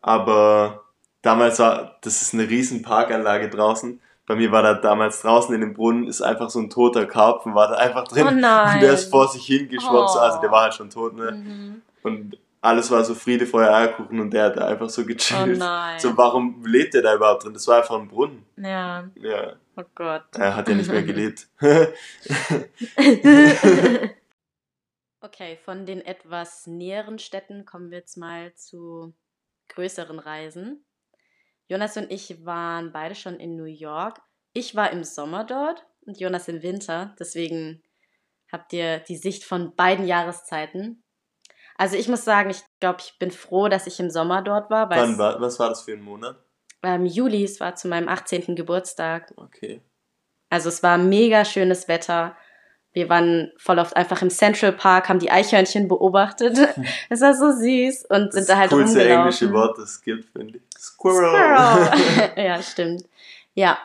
Aber 0.00 0.84
damals 1.22 1.58
war, 1.58 1.96
das 2.02 2.22
ist 2.22 2.34
eine 2.34 2.48
riesen 2.48 2.82
Parkanlage 2.82 3.48
draußen. 3.50 4.00
Bei 4.26 4.36
mir 4.36 4.52
war 4.52 4.62
da 4.62 4.74
damals 4.74 5.20
draußen 5.22 5.52
in 5.54 5.60
dem 5.60 5.74
Brunnen 5.74 6.06
ist 6.06 6.22
einfach 6.22 6.48
so 6.48 6.60
ein 6.60 6.70
toter 6.70 7.06
Karpfen, 7.06 7.54
war 7.54 7.68
da 7.68 7.74
einfach 7.74 8.04
drin. 8.06 8.26
Oh 8.28 8.30
nein. 8.30 8.74
Und 8.76 8.82
der 8.82 8.92
ist 8.94 9.10
vor 9.10 9.28
sich 9.28 9.44
hingeschwommen. 9.44 10.08
so, 10.08 10.18
Also 10.20 10.40
der 10.40 10.48
Oh. 10.48 10.52
war 10.52 10.62
halt 10.62 10.74
schon 10.74 10.88
tot, 10.90 11.14
ne? 11.14 11.32
Mhm. 11.32 11.82
Und 12.02 12.38
alles 12.60 12.90
war 12.92 13.04
so 13.04 13.14
Friede, 13.16 13.44
Feuer, 13.46 13.74
Eierkuchen 13.74 14.20
und 14.20 14.30
der 14.32 14.44
hat 14.44 14.56
da 14.56 14.66
einfach 14.66 14.88
so 14.88 15.02
Oh 15.02 15.04
gechillt. 15.04 15.58
nein. 15.58 15.98
so, 15.98 16.16
warum 16.16 16.64
lebt 16.64 16.94
der 16.94 17.02
da 17.02 17.14
überhaupt 17.16 17.42
drin? 17.44 17.54
Das 17.54 17.66
war 17.66 17.78
einfach 17.78 17.98
ein 17.98 18.06
Brunnen. 18.06 18.44
Ja, 18.56 19.02
Ja, 19.16 19.54
oh 19.76 19.82
Gott. 19.96 20.22
er 20.38 20.54
hat 20.54 20.68
ja 20.68 20.74
nicht 20.76 20.88
mehr 20.90 21.02
gelebt. 21.02 21.48
Okay, 25.24 25.56
von 25.64 25.86
den 25.86 26.00
etwas 26.04 26.66
näheren 26.66 27.20
Städten 27.20 27.64
kommen 27.64 27.90
wir 27.90 27.98
jetzt 27.98 28.16
mal 28.16 28.52
zu 28.54 29.14
größeren 29.68 30.18
Reisen. 30.18 30.84
Jonas 31.68 31.96
und 31.96 32.10
ich 32.10 32.44
waren 32.44 32.92
beide 32.92 33.14
schon 33.14 33.38
in 33.38 33.56
New 33.56 33.64
York. 33.64 34.20
Ich 34.52 34.74
war 34.74 34.90
im 34.90 35.04
Sommer 35.04 35.44
dort 35.44 35.86
und 36.04 36.18
Jonas 36.18 36.48
im 36.48 36.62
Winter. 36.62 37.14
Deswegen 37.20 37.82
habt 38.50 38.72
ihr 38.72 38.98
die 38.98 39.16
Sicht 39.16 39.44
von 39.44 39.76
beiden 39.76 40.06
Jahreszeiten. 40.06 41.04
Also 41.76 41.96
ich 41.96 42.08
muss 42.08 42.24
sagen, 42.24 42.50
ich 42.50 42.62
glaube, 42.80 42.98
ich 43.00 43.16
bin 43.18 43.30
froh, 43.30 43.68
dass 43.68 43.86
ich 43.86 44.00
im 44.00 44.10
Sommer 44.10 44.42
dort 44.42 44.70
war, 44.70 44.90
Wann 44.90 45.18
war, 45.18 45.40
was 45.40 45.58
war 45.58 45.68
das 45.68 45.82
für 45.82 45.92
ein 45.92 46.02
Monat? 46.02 46.36
ähm, 46.82 47.06
Juli, 47.06 47.44
es 47.44 47.60
war 47.60 47.76
zu 47.76 47.86
meinem 47.86 48.08
18. 48.08 48.56
Geburtstag. 48.56 49.32
Okay. 49.36 49.80
Also 50.50 50.68
es 50.68 50.82
war 50.82 50.98
mega 50.98 51.44
schönes 51.44 51.86
Wetter. 51.86 52.36
Wir 52.94 53.08
waren 53.08 53.50
voll 53.56 53.78
oft 53.78 53.96
einfach 53.96 54.20
im 54.22 54.28
Central 54.30 54.72
Park, 54.72 55.08
haben 55.08 55.18
die 55.18 55.30
Eichhörnchen 55.30 55.88
beobachtet. 55.88 56.58
Es 57.08 57.20
war 57.20 57.34
so 57.34 57.50
süß 57.52 58.06
und 58.10 58.26
Das 58.26 58.32
sind 58.34 58.40
ist 58.42 58.50
da 58.50 58.56
halt 58.58 58.72
das 58.72 58.78
coolste 58.78 58.98
rumgelaufen. 58.98 59.18
englische 59.20 59.52
Wort, 59.52 59.78
das 59.78 59.90
es 59.90 60.02
gibt, 60.02 60.24
finde 60.30 60.58
ich. 60.58 60.62
Squirrel. 60.78 61.30
Squirrel. 61.30 62.30
ja, 62.44 62.62
stimmt. 62.62 63.04
Ja, 63.54 63.78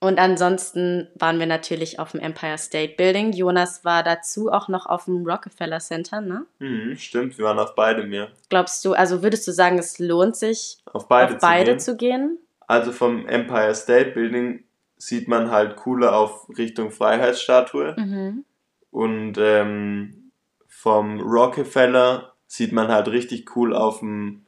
und 0.00 0.18
ansonsten 0.18 1.08
waren 1.14 1.38
wir 1.38 1.46
natürlich 1.46 1.98
auf 2.00 2.10
dem 2.10 2.20
Empire 2.20 2.58
State 2.58 2.94
Building. 2.96 3.32
Jonas 3.32 3.84
war 3.84 4.02
dazu 4.02 4.50
auch 4.50 4.66
noch 4.68 4.86
auf 4.86 5.04
dem 5.04 5.24
Rockefeller 5.24 5.78
Center, 5.78 6.20
ne? 6.20 6.44
Mhm, 6.58 6.96
stimmt, 6.96 7.38
wir 7.38 7.44
waren 7.44 7.58
auf 7.60 7.74
beidem, 7.76 8.12
ja. 8.12 8.26
Glaubst 8.48 8.84
du, 8.84 8.94
also 8.94 9.22
würdest 9.22 9.46
du 9.46 9.52
sagen, 9.52 9.78
es 9.78 9.98
lohnt 10.00 10.34
sich, 10.36 10.78
Auf 10.92 11.06
beide, 11.06 11.34
auf 11.36 11.40
beide 11.40 11.76
zu 11.76 11.92
zu 11.92 11.96
gehen? 11.96 12.10
gehen. 12.28 12.38
Also 12.66 12.90
vom 12.90 13.26
Empire 13.28 13.74
State 13.74 14.10
Building 14.10 14.64
sieht 14.96 15.28
man 15.28 15.50
halt 15.50 15.76
cooler 15.76 16.16
auf 16.16 16.48
Richtung 16.56 16.90
Freiheitsstatue. 16.90 17.94
Mhm. 17.98 18.44
Und 18.92 19.38
ähm, 19.38 20.30
vom 20.68 21.20
Rockefeller 21.20 22.34
sieht 22.46 22.72
man 22.72 22.88
halt 22.88 23.08
richtig 23.08 23.56
cool 23.56 23.74
auf 23.74 23.98
dem 23.98 24.42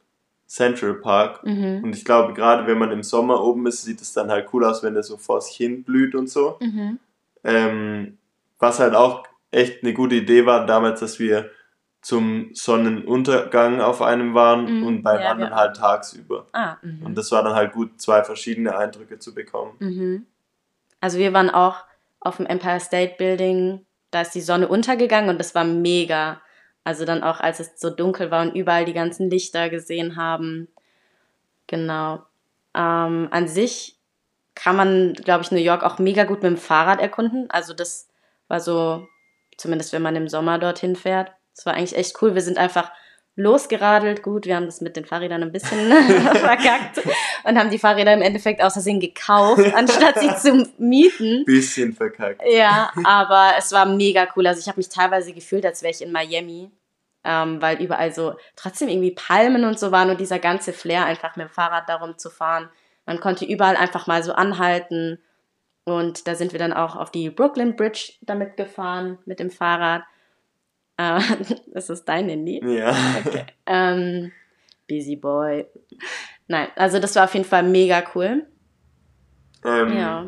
Central 0.47 0.93
Park. 0.93 1.43
Mhm. 1.43 1.81
Und 1.83 1.95
ich 1.95 2.05
glaube, 2.05 2.33
gerade 2.33 2.67
wenn 2.67 2.77
man 2.77 2.91
im 2.91 3.03
Sommer 3.03 3.43
oben 3.43 3.65
ist, 3.65 3.83
sieht 3.83 3.99
es 3.99 4.13
dann 4.13 4.29
halt 4.29 4.47
cool 4.53 4.63
aus, 4.63 4.83
wenn 4.83 4.93
der 4.93 5.03
so 5.03 5.17
vor 5.17 5.41
sich 5.41 5.57
hin 5.57 5.83
blüht 5.83 6.15
und 6.15 6.29
so. 6.29 6.57
Mhm. 6.61 6.99
Ähm, 7.43 8.17
was 8.59 8.79
halt 8.79 8.95
auch 8.95 9.25
echt 9.51 9.83
eine 9.83 9.93
gute 9.93 10.15
Idee 10.15 10.45
war 10.45 10.65
damals, 10.65 10.99
dass 10.99 11.19
wir 11.19 11.49
zum 12.01 12.51
Sonnenuntergang 12.53 13.81
auf 13.81 14.03
einem 14.03 14.35
waren 14.35 14.81
Mhm, 14.81 14.85
und 14.85 15.01
beim 15.01 15.19
ja, 15.19 15.31
anderen 15.31 15.51
wir 15.51 15.55
halt 15.55 15.75
tagsüber. 15.75 16.45
Ah, 16.53 16.77
mhm. 16.83 17.03
Und 17.03 17.17
das 17.17 17.31
war 17.31 17.41
dann 17.41 17.55
halt 17.55 17.73
gut, 17.73 17.99
zwei 17.99 18.23
verschiedene 18.23 18.77
Eindrücke 18.77 19.17
zu 19.17 19.33
bekommen. 19.33 19.71
Mhm. 19.79 20.25
Also 21.01 21.17
wir 21.17 21.33
waren 21.33 21.49
auch 21.49 21.83
auf 22.19 22.37
dem 22.37 22.45
Empire 22.45 22.79
State 22.79 23.15
Building, 23.17 23.84
da 24.15 24.21
ist 24.21 24.33
die 24.33 24.41
Sonne 24.41 24.69
untergegangen 24.69 25.29
und 25.29 25.39
das 25.39 25.55
war 25.55 25.65
mega. 25.65 26.41
Also 26.85 27.03
dann 27.03 27.21
auch, 27.21 27.41
als 27.41 27.59
es 27.59 27.73
so 27.75 27.89
dunkel 27.89 28.31
war 28.31 28.43
und 28.43 28.55
überall 28.55 28.85
die 28.85 28.93
ganzen 28.93 29.29
Lichter 29.29 29.69
gesehen 29.69 30.15
haben. 30.15 30.69
Genau. 31.67 32.23
Ähm, 32.73 33.27
an 33.31 33.47
sich 33.49 33.97
kann 34.53 34.77
man, 34.77 35.13
glaube 35.15 35.43
ich, 35.43 35.51
New 35.51 35.57
York 35.57 35.83
auch 35.83 35.99
mega 35.99 36.23
gut 36.23 36.43
mit 36.43 36.51
dem 36.51 36.57
Fahrrad 36.57 37.01
erkunden. 37.01 37.49
Also 37.49 37.73
das 37.73 38.07
war 38.47 38.61
so, 38.61 39.05
zumindest 39.57 39.91
wenn 39.91 40.01
man 40.01 40.15
im 40.15 40.29
Sommer 40.29 40.59
dorthin 40.59 40.95
fährt. 40.95 41.33
Das 41.53 41.65
war 41.65 41.73
eigentlich 41.73 41.97
echt 41.97 42.21
cool. 42.21 42.35
Wir 42.35 42.41
sind 42.41 42.57
einfach 42.57 42.93
losgeradelt. 43.35 44.23
Gut, 44.23 44.45
wir 44.45 44.55
haben 44.55 44.65
das 44.65 44.81
mit 44.81 44.95
den 44.95 45.05
Fahrrädern 45.05 45.43
ein 45.43 45.51
bisschen 45.51 45.91
verkackt 45.91 47.01
und 47.43 47.57
haben 47.57 47.69
die 47.69 47.79
Fahrräder 47.79 48.13
im 48.13 48.21
Endeffekt 48.21 48.61
aus 48.61 48.73
Versehen 48.73 48.99
gekauft, 48.99 49.63
anstatt 49.75 50.19
sie 50.19 50.35
zu 50.35 50.67
mieten. 50.77 51.43
Bisschen 51.45 51.93
verkackt. 51.93 52.41
Ja, 52.49 52.91
aber 53.03 53.51
es 53.57 53.71
war 53.71 53.85
mega 53.85 54.27
cool. 54.35 54.47
Also 54.47 54.59
ich 54.59 54.67
habe 54.67 54.79
mich 54.79 54.89
teilweise 54.89 55.33
gefühlt, 55.33 55.65
als 55.65 55.81
wäre 55.81 55.91
ich 55.91 56.01
in 56.01 56.11
Miami, 56.11 56.71
ähm, 57.23 57.61
weil 57.61 57.81
überall 57.81 58.13
so 58.13 58.35
trotzdem 58.55 58.87
irgendwie 58.87 59.11
Palmen 59.11 59.65
und 59.65 59.79
so 59.79 59.91
waren 59.91 60.09
und 60.09 60.19
dieser 60.19 60.39
ganze 60.39 60.71
Flair 60.71 61.05
einfach 61.05 61.35
mit 61.35 61.47
dem 61.47 61.53
Fahrrad 61.53 61.89
darum 61.89 62.17
zu 62.17 62.29
fahren. 62.29 62.69
Man 63.05 63.19
konnte 63.19 63.45
überall 63.45 63.75
einfach 63.75 64.07
mal 64.07 64.23
so 64.23 64.33
anhalten 64.33 65.19
und 65.83 66.27
da 66.27 66.35
sind 66.35 66.53
wir 66.53 66.59
dann 66.59 66.73
auch 66.73 66.95
auf 66.95 67.11
die 67.11 67.29
Brooklyn 67.29 67.75
Bridge 67.75 68.13
damit 68.21 68.57
gefahren 68.57 69.19
mit 69.25 69.39
dem 69.39 69.51
Fahrrad. 69.51 70.03
Äh, 70.97 71.19
das 71.73 71.89
ist 71.89 72.05
dein 72.05 72.29
Handy? 72.29 72.61
Ja. 72.65 72.95
Okay. 73.25 73.45
Ähm, 73.65 74.31
Busy 74.87 75.15
Boy. 75.15 75.65
Nein, 76.47 76.67
also 76.75 76.99
das 76.99 77.15
war 77.15 77.25
auf 77.25 77.33
jeden 77.33 77.45
Fall 77.45 77.63
mega 77.63 78.03
cool. 78.13 78.45
Ähm, 79.63 79.97
Ja. 79.97 80.25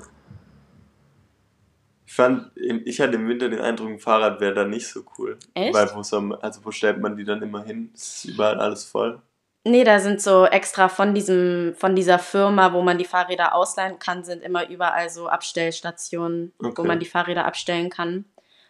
Ich 2.05 2.13
fand, 2.13 2.51
ich 2.55 2.99
hatte 3.01 3.15
im 3.15 3.27
Winter 3.27 3.49
den 3.49 3.59
Eindruck, 3.59 3.89
ein 3.89 3.99
Fahrrad 3.99 4.39
wäre 4.39 4.53
da 4.53 4.63
nicht 4.63 4.87
so 4.87 5.03
cool. 5.19 5.37
Echt? 5.53 5.73
Weil 5.73 5.93
wo 5.93 6.01
soll 6.03 6.33
also 6.35 6.63
wo 6.63 6.71
stellt 6.71 6.99
man 6.99 7.17
die 7.17 7.25
dann 7.25 7.41
immer 7.43 7.63
hin? 7.63 7.91
Es 7.93 8.23
ist 8.23 8.33
überall 8.33 8.59
alles 8.59 8.85
voll. 8.85 9.21
Nee, 9.65 9.83
da 9.83 9.99
sind 9.99 10.21
so 10.21 10.45
extra 10.45 10.87
von 10.87 11.13
diesem, 11.13 11.75
von 11.75 11.95
dieser 11.97 12.17
Firma, 12.17 12.71
wo 12.71 12.81
man 12.81 12.97
die 12.97 13.03
Fahrräder 13.05 13.53
ausleihen 13.53 13.99
kann, 13.99 14.23
sind 14.23 14.41
immer 14.41 14.69
überall 14.69 15.09
so 15.09 15.27
Abstellstationen, 15.27 16.53
wo 16.59 16.69
Okay. 16.69 16.87
man 16.87 16.99
die 17.01 17.05
Fahrräder 17.05 17.45
abstellen 17.45 17.89
kann. 17.89 18.23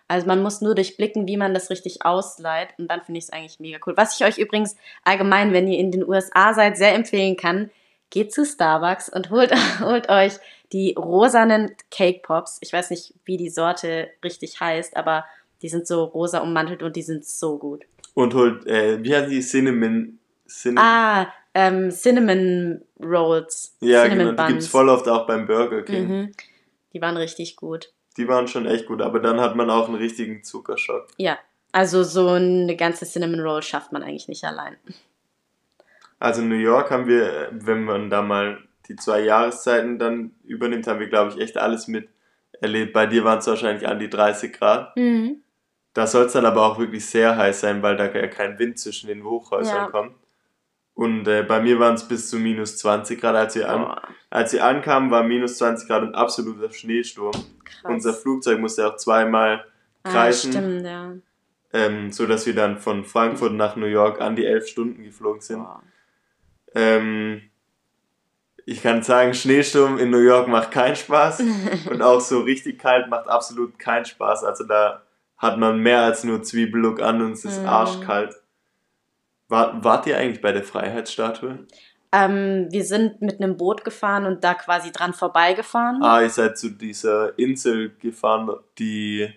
Also 0.08 0.26
man 0.28 0.42
muss 0.42 0.62
nur 0.62 0.74
durchblicken, 0.76 1.28
wie 1.28 1.38
man 1.38 1.54
das 1.54 1.70
richtig 1.70 2.06
ausleiht 2.06 2.70
und 2.78 2.90
dann 2.90 3.02
finde 3.04 3.20
ich 3.20 3.26
es 3.26 3.30
eigentlich 3.32 3.60
mega 3.60 3.78
cool. 3.86 3.94
Was 3.98 4.20
ich 4.20 4.26
euch 4.26 4.38
übrigens 4.38 4.76
allgemein, 5.04 5.52
wenn 5.54 5.68
ihr 5.68 5.80
in 5.80 5.92
den 5.92 6.08
USA 6.08 6.54
seid, 6.54 6.78
sehr 6.78 6.96
empfehlen 6.96 7.36
kann, 7.36 7.70
geht 8.10 8.34
zu 8.34 8.46
Starbucks 8.46 9.10
und 9.10 9.30
holt, 9.32 9.52
holt 9.82 10.10
euch 10.10 10.34
die 10.72 10.94
rosanen 10.98 11.76
Cake 11.92 12.22
Pops. 12.24 12.58
Ich 12.62 12.72
weiß 12.72 12.90
nicht, 12.90 13.14
wie 13.26 13.38
die 13.38 13.50
Sorte 13.50 14.10
richtig 14.24 14.60
heißt, 14.62 14.96
aber 14.96 15.26
die 15.62 15.70
sind 15.70 15.88
so 15.88 16.04
rosa 16.06 16.40
ummantelt 16.40 16.84
und 16.84 16.96
die 16.96 17.02
sind 17.02 17.26
so 17.26 17.58
gut. 17.58 17.84
Und 18.14 18.34
holt, 18.34 18.66
äh, 18.66 19.04
wie 19.04 19.14
heißt 19.16 19.30
die 19.32 19.42
Cinnamon? 19.42 20.20
Cinnamon 20.48 20.88
Ah, 20.88 21.34
ähm, 21.54 21.90
Cinnamon 21.92 22.82
Rolls. 23.02 23.76
ja, 23.82 24.04
Cinnamon 24.04 24.36
genau, 24.36 24.48
die 24.48 24.54
gibt's 24.54 24.66
Buns. 24.66 24.72
voll 24.72 24.90
oft 24.90 25.08
auch 25.10 25.28
beim 25.28 25.46
Burger 25.48 25.82
King. 25.84 26.08
Mhm. 26.08 26.32
Die 26.94 27.02
waren 27.02 27.18
richtig 27.18 27.56
gut. 27.58 27.92
Die 28.18 28.28
waren 28.28 28.48
schon 28.48 28.66
echt 28.66 28.88
gut, 28.88 29.02
aber 29.02 29.20
dann 29.20 29.40
hat 29.40 29.56
man 29.56 29.70
auch 29.70 29.88
einen 29.88 29.98
richtigen 29.98 30.44
Zuckerschock. 30.44 31.08
Ja, 31.18 31.38
also 31.72 32.04
so 32.04 32.30
eine 32.30 32.76
ganze 32.76 33.06
Cinnamon 33.06 33.40
Roll 33.40 33.62
schafft 33.62 33.92
man 33.92 34.04
eigentlich 34.04 34.28
nicht 34.28 34.44
allein. 34.44 34.78
Also 36.20 36.42
in 36.42 36.50
New 36.50 36.56
York 36.56 36.90
haben 36.90 37.08
wir, 37.08 37.50
wenn 37.52 37.84
man 37.84 38.10
da 38.10 38.22
mal 38.22 38.58
die 38.88 38.96
zwei 38.96 39.22
Jahreszeiten 39.22 40.00
dann 40.00 40.32
übernimmt, 40.44 40.88
haben 40.88 41.00
wir, 41.00 41.08
glaube 41.08 41.32
ich, 41.32 41.40
echt 41.40 41.58
alles 41.58 41.88
mit 41.88 42.10
erlebt. 42.60 42.94
Bei 42.94 43.06
dir 43.06 43.24
waren 43.24 43.40
es 43.40 43.48
wahrscheinlich 43.48 43.88
an 43.88 44.00
die 44.00 44.10
30 44.10 44.54
Grad. 44.54 44.96
Mhm. 44.98 45.44
Da 45.94 46.08
soll 46.08 46.26
es 46.26 46.34
dann 46.34 46.46
aber 46.46 46.66
auch 46.66 46.80
wirklich 46.80 47.06
sehr 47.06 47.38
heiß 47.38 47.60
sein, 47.60 47.82
weil 47.82 47.98
da 47.98 48.06
ja 48.06 48.28
kein 48.28 48.58
Wind 48.60 48.80
zwischen 48.80 49.08
den 49.08 49.24
Hochhäusern 49.24 49.76
Ja. 49.86 49.90
kommt. 49.90 50.16
Und 50.98 51.28
äh, 51.28 51.44
bei 51.44 51.62
mir 51.62 51.80
waren 51.80 51.94
es 51.94 52.08
bis 52.08 52.28
zu 52.28 52.38
minus 52.40 52.78
20 52.78 53.22
Grad. 53.22 53.36
Als 53.36 53.54
wir, 53.54 53.70
an, 53.70 53.82
Boah, 53.82 54.02
als 54.32 54.52
wir 54.54 54.66
ankamen, 54.66 55.12
war 55.12 55.22
minus 55.22 55.60
20 55.60 55.88
Grad 55.88 56.02
und 56.02 56.16
absoluter 56.16 56.72
Schneesturm. 56.72 57.34
krass. 57.34 57.84
Unser 57.84 58.16
Flugzeug 58.16 58.60
musste 58.60 58.88
auch 58.88 58.96
zweimal 58.96 59.64
ah, 60.02 60.10
kreisen, 60.12 60.52
stimmt, 60.54 60.84
ja. 60.88 61.14
ähm, 61.72 62.12
so 62.12 62.26
dass 62.26 62.48
wir 62.48 62.56
dann 62.56 62.80
von 62.80 63.04
Frankfurt 63.06 63.54
nach 63.54 63.76
New 63.76 63.86
York 63.86 64.20
an 64.22 64.36
die 64.36 64.48
elf 64.48 64.66
Stunden 64.68 65.04
geflogen 65.04 65.40
sind. 65.40 65.60
Boah. 65.60 65.84
Ähm, 66.74 67.44
ich 68.66 68.82
kann 68.82 69.04
sagen, 69.04 69.36
Schneesturm 69.36 70.00
in 70.00 70.10
New 70.10 70.18
York 70.18 70.48
macht 70.48 70.72
keinen 70.72 70.96
Spaß 70.96 71.44
und 71.92 72.02
auch 72.02 72.22
so 72.22 72.40
richtig 72.40 72.80
kalt 72.80 73.08
macht 73.08 73.28
absolut 73.28 73.78
keinen 73.78 74.06
Spaß. 74.06 74.44
Also 74.44 74.64
da 74.64 75.04
hat 75.38 75.60
man 75.60 75.80
mehr 75.80 76.02
als 76.02 76.24
nur 76.24 76.42
Zwiebellook 76.42 77.04
an 77.04 77.22
und 77.22 77.34
es 77.34 77.46
ist 77.46 77.62
Mhm. 77.62 77.68
arschkalt. 77.68 78.34
War, 79.50 79.84
wart 79.84 80.08
ihr 80.08 80.18
eigentlich 80.18 80.42
bei 80.42 80.52
der 80.52 80.64
Freiheitsstatue? 80.64 81.66
Ähm, 82.12 82.68
wir 82.70 82.86
sind 82.86 83.22
mit 83.22 83.42
einem 83.42 83.58
Boot 83.58 83.84
gefahren 83.84 84.26
und 84.26 84.44
da 84.44 84.54
quasi 84.54 84.92
dran 84.92 85.14
vorbeigefahren. 85.14 86.02
Ah, 86.02 86.22
ihr 86.22 86.30
seid 86.30 86.58
zu 86.58 86.70
dieser 86.70 87.38
Insel 87.38 87.92
gefahren, 88.00 88.50
die 88.80 89.34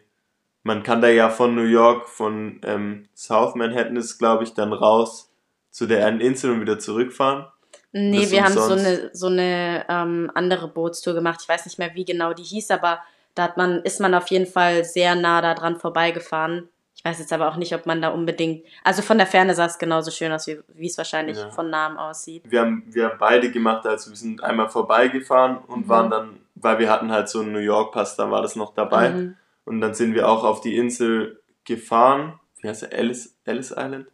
man 0.63 0.83
kann 0.83 1.01
da 1.01 1.09
ja 1.09 1.31
von 1.31 1.55
New 1.55 1.65
York, 1.65 2.09
von 2.09 2.61
ähm, 2.65 3.09
South 3.15 3.55
Manhattan 3.55 3.97
ist, 3.97 4.19
glaube 4.19 4.45
ich, 4.45 4.55
dann 4.55 4.73
raus 4.73 5.31
zu 5.71 5.87
der 5.87 6.07
einen 6.07 6.21
Insel 6.21 6.51
und 6.53 6.61
wieder 6.61 6.79
zurückfahren. 6.79 7.47
nee, 7.93 8.23
das 8.23 8.31
wir 8.31 8.45
haben 8.45 8.55
so 8.55 8.73
eine, 8.73 9.11
so 9.13 9.27
eine 9.29 9.87
ähm, 9.89 10.31
andere 10.35 10.69
Bootstour 10.69 11.15
gemacht. 11.15 11.41
Ich 11.43 11.49
weiß 11.49 11.65
nicht 11.65 11.79
mehr, 11.79 11.95
wie 11.95 12.05
genau 12.05 12.35
die 12.35 12.43
hieß, 12.43 12.71
aber 12.73 13.01
da 13.35 13.45
hat 13.45 13.57
man, 13.57 13.83
ist 13.83 14.01
man 14.01 14.15
auf 14.15 14.29
jeden 14.29 14.47
Fall 14.47 14.85
sehr 14.85 15.15
nah 15.15 15.41
da 15.41 15.55
dran 15.55 15.77
vorbeigefahren. 15.79 16.69
Ich 17.01 17.05
weiß 17.07 17.19
jetzt 17.19 17.33
aber 17.33 17.49
auch 17.49 17.57
nicht, 17.57 17.75
ob 17.75 17.87
man 17.87 18.03
da 18.03 18.09
unbedingt. 18.11 18.63
Also 18.85 19.01
von 19.01 19.17
der 19.17 19.27
Ferne 19.27 19.55
sah 19.55 19.65
es 19.65 19.79
genauso 19.79 20.11
schön 20.11 20.31
aus, 20.33 20.47
wie, 20.47 20.61
wie 20.75 20.87
es 20.87 20.99
wahrscheinlich 20.99 21.39
Ja. 21.39 21.49
von 21.51 21.71
Namen 21.71 21.97
aussieht. 21.97 22.43
wir 22.47 22.61
haben, 22.61 22.83
wir 22.89 23.07
haben 23.09 23.19
beide 23.19 23.51
gemacht, 23.51 23.87
also 23.87 24.11
wir 24.11 24.17
sind 24.19 24.45
einmal 24.45 24.69
vorbeigefahren 24.69 25.57
und 25.67 25.87
Mhm. 25.87 25.89
waren 25.89 26.11
dann, 26.11 26.41
weil 26.57 26.79
wir 26.79 26.91
hatten 26.91 27.11
halt 27.11 27.31
so 27.31 27.41
einen 27.41 27.53
New 27.53 27.59
York 27.59 27.95
Pass, 27.95 28.17
dann 28.17 28.31
war 28.31 28.43
das 28.43 28.55
noch 28.55 28.75
dabei. 28.75 29.09
Mhm. 29.11 29.37
Und 29.65 29.81
dann 29.81 29.95
sind 29.95 30.13
wir 30.15 30.29
auch 30.29 30.45
auf 30.45 30.61
die 30.61 30.77
Insel 30.77 31.41
gefahren. 31.65 32.39
Wie 32.61 32.69
heißt 32.69 32.83
der? 32.83 32.93
Ellis, 32.93 33.35
Ellis 33.45 33.71
Island? 33.71 34.07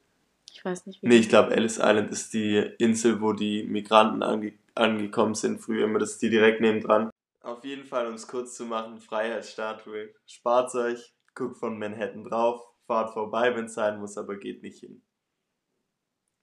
Ich 0.53 0.65
weiß 0.65 0.87
nicht, 0.87 1.03
wie. 1.03 1.09
Nee, 1.09 1.17
ich 1.17 1.29
glaube 1.29 1.57
Ellis 1.57 1.79
Island 1.79 2.13
ist 2.13 2.33
die 2.35 2.57
Insel, 2.79 3.21
wo 3.21 3.33
die 3.33 3.65
Migranten 3.65 4.23
ange 4.23 4.53
angekommen 4.77 5.35
sind 5.35 5.59
früher 5.61 5.87
immer. 5.87 5.99
Das 5.99 6.11
ist 6.13 6.23
die 6.23 6.31
direkt 6.31 6.61
nebendran. 6.61 7.11
Auf 7.43 7.65
jeden 7.65 7.85
Fall, 7.85 8.07
um 8.07 8.15
es 8.15 8.29
kurz 8.29 8.55
zu 8.57 8.65
machen, 8.65 9.01
Freiheitsstatue. 9.01 10.11
Spart 10.27 10.73
euch, 10.75 11.13
guckt 11.35 11.57
von 11.57 11.79
Manhattan 11.79 12.25
drauf, 12.25 12.61
fahrt 12.87 13.13
vorbei, 13.13 13.55
wenn 13.55 13.67
es 13.67 13.75
sein 13.75 13.99
muss, 13.99 14.17
aber 14.17 14.37
geht 14.37 14.63
nicht 14.63 14.81
hin. 14.81 15.03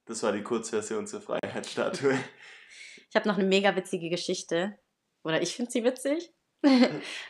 Das 0.06 0.22
war 0.24 0.32
die 0.32 0.44
Kurzversion 0.44 1.08
zur 1.08 1.22
Freiheitsstatue. 1.22 2.18
Ich 3.10 3.16
habe 3.16 3.30
noch 3.30 3.38
eine 3.38 3.48
mega 3.48 3.76
witzige 3.76 4.10
Geschichte. 4.10 4.76
Oder 5.24 5.40
ich 5.40 5.56
finde 5.56 5.70
sie 5.70 5.84
witzig. 5.84 6.34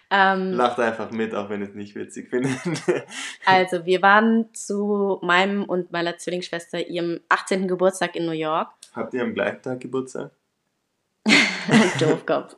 ähm, 0.10 0.54
Lacht 0.54 0.80
einfach 0.80 1.12
mit, 1.12 1.36
auch 1.36 1.50
wenn 1.50 1.62
ihr 1.62 1.68
es 1.68 1.76
nicht 1.76 1.94
witzig 1.94 2.30
findet. 2.30 2.58
also, 3.46 3.86
wir 3.86 4.02
waren 4.02 4.54
zu 4.54 5.20
meinem 5.22 5.66
und 5.66 5.92
meiner 5.92 6.18
Zwillingsschwester 6.18 6.88
ihrem 6.88 7.20
18. 7.28 7.68
Geburtstag 7.68 8.16
in 8.16 8.26
New 8.26 8.32
York. 8.32 8.72
Habt 8.94 9.14
ihr 9.14 9.24
am 9.24 9.34
gleichen 9.34 9.62
Tag 9.62 9.82
Geburtstag? 9.82 10.32
Doofkopf. 12.00 12.56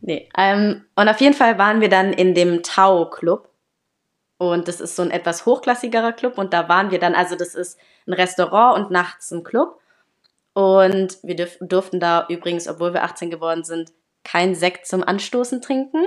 Nee. 0.00 0.28
Ähm, 0.36 0.84
und 0.94 1.08
auf 1.08 1.20
jeden 1.20 1.34
Fall 1.34 1.58
waren 1.58 1.80
wir 1.80 1.88
dann 1.88 2.12
in 2.12 2.34
dem 2.34 2.62
Tau 2.62 3.10
Club. 3.10 3.51
Und 4.38 4.66
das 4.68 4.80
ist 4.80 4.96
so 4.96 5.02
ein 5.02 5.10
etwas 5.10 5.46
hochklassigerer 5.46 6.12
Club. 6.12 6.38
Und 6.38 6.52
da 6.52 6.68
waren 6.68 6.90
wir 6.90 6.98
dann, 6.98 7.14
also 7.14 7.36
das 7.36 7.54
ist 7.54 7.78
ein 8.06 8.12
Restaurant 8.12 8.76
und 8.78 8.90
nachts 8.90 9.30
ein 9.30 9.44
Club. 9.44 9.78
Und 10.54 11.18
wir 11.22 11.36
dürf, 11.36 11.56
durften 11.60 12.00
da 12.00 12.26
übrigens, 12.28 12.68
obwohl 12.68 12.92
wir 12.92 13.04
18 13.04 13.30
geworden 13.30 13.64
sind, 13.64 13.92
kein 14.24 14.54
Sekt 14.54 14.86
zum 14.86 15.02
Anstoßen 15.02 15.62
trinken, 15.62 16.04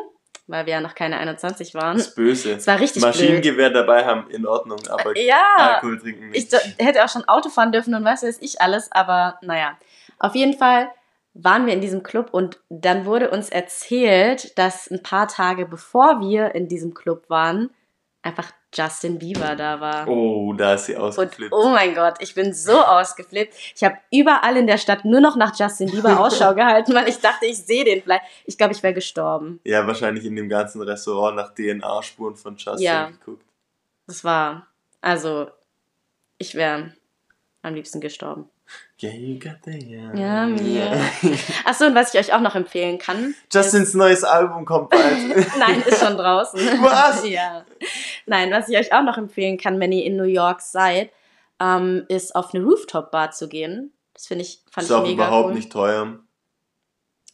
weil 0.48 0.66
wir 0.68 0.74
ja 0.74 0.82
noch 0.82 0.94
keine 0.96 1.18
21 1.18 1.74
waren. 1.74 1.98
Das 1.98 2.08
ist 2.10 2.16
böse. 2.16 2.54
Es 2.54 2.68
war 2.68 2.80
richtig 2.80 3.02
blöd. 3.02 3.16
Maschinengewehr 3.16 3.72
dabei 3.72 4.06
haben, 4.06 4.30
in 4.30 4.46
Ordnung, 4.46 4.80
aber 4.90 5.18
Ja, 5.18 5.42
Alkohol 5.58 6.00
trinken 6.00 6.34
ich 6.34 6.52
nicht. 6.52 6.54
do- 6.54 6.84
hätte 6.84 7.04
auch 7.04 7.10
schon 7.10 7.28
Auto 7.28 7.50
fahren 7.50 7.72
dürfen 7.72 7.96
und 7.96 8.06
was 8.06 8.22
weiß 8.24 8.38
ich 8.42 8.62
alles, 8.62 8.92
aber 8.92 9.40
naja. 9.42 9.78
Auf 10.20 10.36
jeden 10.36 10.54
Fall 10.58 10.90
waren 11.34 11.66
wir 11.66 11.74
in 11.74 11.82
diesem 11.82 12.04
Club 12.04 12.30
und 12.32 12.60
dann 12.70 13.06
wurde 13.06 13.32
uns 13.32 13.50
erzählt, 13.50 14.58
dass 14.58 14.90
ein 14.90 15.02
paar 15.04 15.28
Tage 15.28 15.66
bevor 15.66 16.22
wir 16.22 16.54
in 16.56 16.68
diesem 16.70 16.94
Club 16.94 17.30
waren, 17.30 17.72
einfach 18.26 18.52
Justin 18.74 19.20
Bieber 19.20 19.56
da 19.56 19.80
war. 19.80 20.08
Oh, 20.08 20.52
da 20.54 20.74
ist 20.74 20.88
sie 20.88 20.96
Und 20.96 21.02
ausgeflippt. 21.04 21.54
oh 21.54 21.70
mein 21.70 21.94
Gott, 21.96 22.16
ich 22.20 22.34
bin 22.34 22.54
so 22.54 22.82
ausgeflippt. 22.84 23.54
Ich 23.76 23.84
habe 23.84 23.98
überall 24.12 24.58
in 24.58 24.68
der 24.68 24.78
Stadt 24.78 25.06
nur 25.06 25.22
noch 25.22 25.36
nach 25.36 25.58
Justin 25.58 25.90
Bieber 25.92 26.20
Ausschau 26.26 26.54
gehalten, 26.56 26.94
weil 26.94 27.08
ich 27.08 27.20
dachte, 27.20 27.46
ich 27.46 27.58
sehe 27.58 27.86
den 27.86 28.02
vielleicht. 28.02 28.24
Ich 28.46 28.58
glaube, 28.58 28.74
ich 28.74 28.82
wäre 28.84 28.94
gestorben. 28.94 29.60
Ja, 29.64 29.86
wahrscheinlich 29.88 30.26
in 30.26 30.36
dem 30.36 30.50
ganzen 30.50 30.82
Restaurant 30.82 31.36
nach 31.38 31.54
DNA-Spuren 31.54 32.36
von 32.36 32.58
Justin 32.58 32.82
Ja. 32.84 33.10
geguckt. 33.10 33.46
Das 34.08 34.24
war, 34.24 34.68
also, 35.02 35.48
ich 36.38 36.56
wäre 36.56 36.94
am 37.62 37.76
liebsten 37.76 38.02
gestorben. 38.02 38.50
Yeah, 39.02 39.14
you 39.14 39.38
got 39.38 39.58
the 39.66 39.78
yeah. 39.78 40.14
Ja, 40.16 40.48
mir. 40.48 40.98
Achso, 41.66 41.86
und 41.86 41.96
was 41.96 42.14
ich 42.14 42.20
euch 42.20 42.34
auch 42.34 42.40
noch 42.40 42.56
empfehlen 42.56 42.98
kann. 42.98 43.36
Justins 43.52 43.94
neues 43.94 44.24
Album 44.24 44.64
kommt 44.64 44.90
bald. 44.90 45.36
Ist, 45.36 45.58
nein, 45.60 45.84
ist 45.86 46.00
schon 46.00 46.16
draußen. 46.16 46.60
Was? 46.82 47.28
ja. 47.28 47.66
Nein, 48.26 48.52
was 48.52 48.70
ich 48.70 48.78
euch 48.78 48.94
auch 48.94 49.04
noch 49.04 49.18
empfehlen 49.18 49.58
kann, 49.58 49.80
wenn 49.82 49.92
ihr 49.92 50.06
in 50.06 50.16
New 50.16 50.24
York 50.24 50.62
seid, 50.62 51.12
ähm, 51.60 52.06
ist 52.08 52.36
auf 52.36 52.54
eine 52.54 52.64
Rooftop-Bar 52.64 53.32
zu 53.32 53.50
gehen. 53.50 53.92
Das 54.14 54.28
finde 54.28 54.44
ich, 54.44 54.62
fand 54.72 54.86
ist 54.86 54.92
ich 54.92 54.96
auch 54.96 55.04
mega 55.04 55.26
überhaupt 55.26 55.50
cool. 55.50 55.56
nicht 55.56 55.72
teuer. 55.72 56.20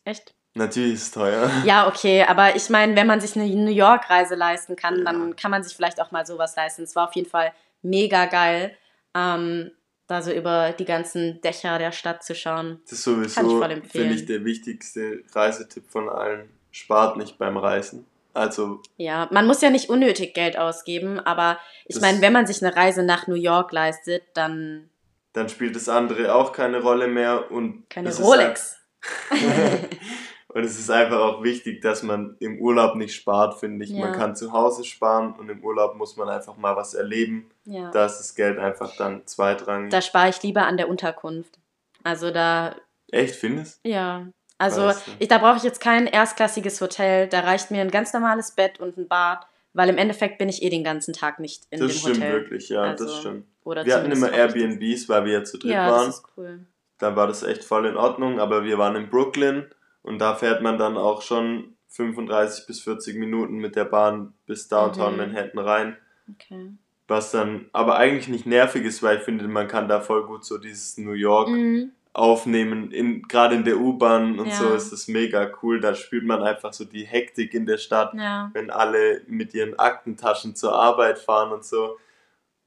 Echt? 0.04 0.34
Natürlich 0.56 0.95
ist 0.95 1.04
es 1.04 1.12
teuer. 1.12 1.50
Ja, 1.63 1.88
okay, 1.88 2.26
aber 2.28 2.56
ich 2.56 2.69
meine, 2.69 2.95
wenn 2.95 3.08
man 3.08 3.21
sich 3.21 3.36
eine 3.36 3.47
New 3.47 3.71
York-Reise 3.71 4.36
leisten 4.36 4.76
kann, 4.76 4.97
ja. 4.97 5.04
dann 5.04 5.36
kann 5.36 5.52
man 5.52 5.63
sich 5.63 5.76
vielleicht 5.76 6.02
auch 6.02 6.12
mal 6.12 6.26
sowas 6.26 6.56
leisten. 6.56 6.84
Es 6.84 6.95
war 6.95 7.08
auf 7.08 7.15
jeden 7.15 7.30
Fall 7.30 7.54
mega 7.84 8.26
geil, 8.26 8.76
ähm, 9.15 9.71
da 10.12 10.21
so 10.21 10.32
über 10.32 10.74
die 10.74 10.86
ganzen 10.86 11.39
Dächer 11.41 11.80
der 11.80 11.93
Stadt 11.93 12.24
zu 12.24 12.36
schauen. 12.36 12.82
Das 12.84 12.93
ist 12.93 13.04
sowieso, 13.04 13.62
finde 13.89 14.13
ich, 14.13 14.26
der 14.26 14.43
wichtigste 14.43 15.24
Reisetipp 15.32 15.89
von 15.89 16.10
allen. 16.10 16.50
Spart 16.71 17.17
nicht 17.17 17.38
beim 17.38 17.58
Reisen. 17.58 18.06
Also. 18.34 18.82
Ja, 18.97 19.28
man 19.32 19.47
muss 19.47 19.62
ja 19.62 19.69
nicht 19.69 19.89
unnötig 19.89 20.34
Geld 20.34 20.58
ausgeben, 20.58 21.19
aber 21.19 21.60
ich 21.86 22.00
meine, 22.00 22.21
wenn 22.21 22.34
man 22.34 22.45
sich 22.45 22.63
eine 22.63 22.76
Reise 22.76 23.04
nach 23.04 23.28
New 23.28 23.36
York 23.36 23.71
leistet, 23.71 24.24
dann. 24.34 24.89
Dann 25.34 25.50
spielt 25.50 25.76
das 25.76 25.88
andere 25.89 26.36
auch 26.36 26.52
keine 26.52 26.82
Rolle 26.82 27.08
mehr 27.08 27.52
und. 27.52 27.89
Keine 27.89 28.13
Rolex. 28.13 28.78
und 30.53 30.65
es 30.65 30.77
ist 30.77 30.89
einfach 30.89 31.19
auch 31.19 31.43
wichtig, 31.43 31.81
dass 31.81 32.03
man 32.03 32.35
im 32.39 32.59
Urlaub 32.59 32.95
nicht 32.95 33.15
spart, 33.15 33.59
finde 33.59 33.85
ich. 33.85 33.91
Ja. 33.91 34.05
Man 34.05 34.13
kann 34.13 34.35
zu 34.35 34.51
Hause 34.51 34.83
sparen 34.83 35.33
und 35.33 35.49
im 35.49 35.63
Urlaub 35.63 35.95
muss 35.95 36.17
man 36.17 36.27
einfach 36.27 36.57
mal 36.57 36.75
was 36.75 36.93
erleben. 36.93 37.49
Ja. 37.63 37.89
Da 37.91 38.05
ist 38.05 38.17
das 38.17 38.35
Geld 38.35 38.59
einfach 38.59 38.95
dann 38.97 39.25
zweitrangig. 39.25 39.91
Da 39.91 40.01
spare 40.01 40.29
ich 40.29 40.43
lieber 40.43 40.63
an 40.63 40.75
der 40.75 40.89
Unterkunft. 40.89 41.57
Also 42.03 42.31
da. 42.31 42.75
Echt, 43.11 43.35
findest? 43.35 43.79
Ja. 43.85 44.27
Also 44.57 44.91
ich, 45.19 45.29
da 45.29 45.37
brauche 45.37 45.57
ich 45.57 45.63
jetzt 45.63 45.79
kein 45.79 46.05
erstklassiges 46.05 46.81
Hotel. 46.81 47.27
Da 47.27 47.39
reicht 47.39 47.71
mir 47.71 47.81
ein 47.81 47.89
ganz 47.89 48.11
normales 48.11 48.51
Bett 48.51 48.79
und 48.79 48.97
ein 48.97 49.07
Bad, 49.07 49.47
weil 49.73 49.87
im 49.87 49.97
Endeffekt 49.97 50.37
bin 50.37 50.49
ich 50.49 50.63
eh 50.63 50.69
den 50.69 50.83
ganzen 50.83 51.13
Tag 51.13 51.39
nicht 51.39 51.63
in 51.69 51.79
das 51.79 51.93
dem 51.93 52.01
Hotel. 52.01 52.09
Das 52.09 52.17
stimmt 52.17 52.33
wirklich, 52.33 52.69
ja, 52.69 52.81
also, 52.81 53.05
das 53.05 53.19
stimmt. 53.19 53.45
wir 53.63 53.95
hatten 53.95 54.11
immer 54.11 54.31
Airbnbs, 54.31 55.07
weil 55.07 55.25
wir 55.25 55.33
ja 55.33 55.43
zu 55.45 55.57
dritt 55.57 55.71
ja, 55.71 55.89
waren. 55.89 56.07
Das 56.07 56.17
ist 56.17 56.25
cool. 56.35 56.65
Da 56.99 57.15
war 57.15 57.27
das 57.27 57.41
echt 57.41 57.63
voll 57.63 57.87
in 57.87 57.95
Ordnung, 57.95 58.39
aber 58.39 58.63
wir 58.63 58.77
waren 58.77 58.95
in 58.95 59.09
Brooklyn 59.09 59.65
und 60.03 60.19
da 60.19 60.35
fährt 60.35 60.61
man 60.61 60.77
dann 60.77 60.97
auch 60.97 61.21
schon 61.21 61.75
35 61.89 62.67
bis 62.67 62.81
40 62.81 63.17
Minuten 63.17 63.57
mit 63.57 63.75
der 63.75 63.85
Bahn 63.85 64.33
bis 64.45 64.67
Downtown 64.67 65.13
mhm. 65.13 65.17
Manhattan 65.17 65.59
rein. 65.59 65.97
Okay. 66.33 66.71
Was 67.07 67.31
dann 67.31 67.69
aber 67.73 67.97
eigentlich 67.97 68.29
nicht 68.29 68.45
nervig 68.45 68.85
ist, 68.85 69.03
weil 69.03 69.17
ich 69.17 69.23
finde, 69.23 69.47
man 69.47 69.67
kann 69.67 69.89
da 69.89 69.99
voll 69.99 70.25
gut 70.25 70.45
so 70.45 70.57
dieses 70.57 70.97
New 70.97 71.11
York 71.11 71.49
mhm 71.49 71.91
aufnehmen, 72.13 72.91
in, 72.91 73.23
gerade 73.23 73.55
in 73.55 73.63
der 73.63 73.77
U-Bahn 73.77 74.37
und 74.39 74.47
ja. 74.47 74.55
so 74.55 74.73
ist 74.73 74.91
das 74.91 75.07
mega 75.07 75.49
cool. 75.61 75.79
Da 75.79 75.95
spürt 75.95 76.25
man 76.25 76.43
einfach 76.43 76.73
so 76.73 76.83
die 76.83 77.05
Hektik 77.05 77.53
in 77.53 77.65
der 77.65 77.77
Stadt, 77.77 78.13
ja. 78.13 78.49
wenn 78.53 78.69
alle 78.69 79.21
mit 79.27 79.53
ihren 79.53 79.79
Aktentaschen 79.79 80.55
zur 80.55 80.75
Arbeit 80.75 81.19
fahren 81.19 81.51
und 81.51 81.63
so. 81.63 81.97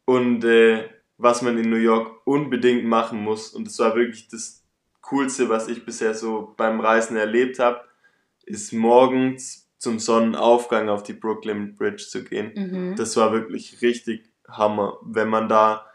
Und 0.06 0.44
äh, 0.44 0.88
was 1.18 1.42
man 1.42 1.58
in 1.58 1.68
New 1.68 1.76
York 1.76 2.22
unbedingt 2.24 2.84
machen 2.84 3.20
muss, 3.20 3.50
und 3.50 3.66
das 3.66 3.78
war 3.78 3.94
wirklich 3.94 4.28
das 4.28 4.63
Coolste, 5.04 5.48
was 5.48 5.68
ich 5.68 5.84
bisher 5.84 6.14
so 6.14 6.54
beim 6.56 6.80
Reisen 6.80 7.16
erlebt 7.16 7.58
habe, 7.58 7.80
ist 8.44 8.72
morgens 8.72 9.70
zum 9.78 9.98
Sonnenaufgang 9.98 10.88
auf 10.88 11.02
die 11.02 11.12
Brooklyn 11.12 11.76
Bridge 11.76 12.06
zu 12.08 12.24
gehen. 12.24 12.52
Mhm. 12.54 12.96
Das 12.96 13.16
war 13.16 13.32
wirklich 13.32 13.82
richtig 13.82 14.32
Hammer. 14.48 14.98
Wenn 15.02 15.28
man 15.28 15.48
da 15.48 15.86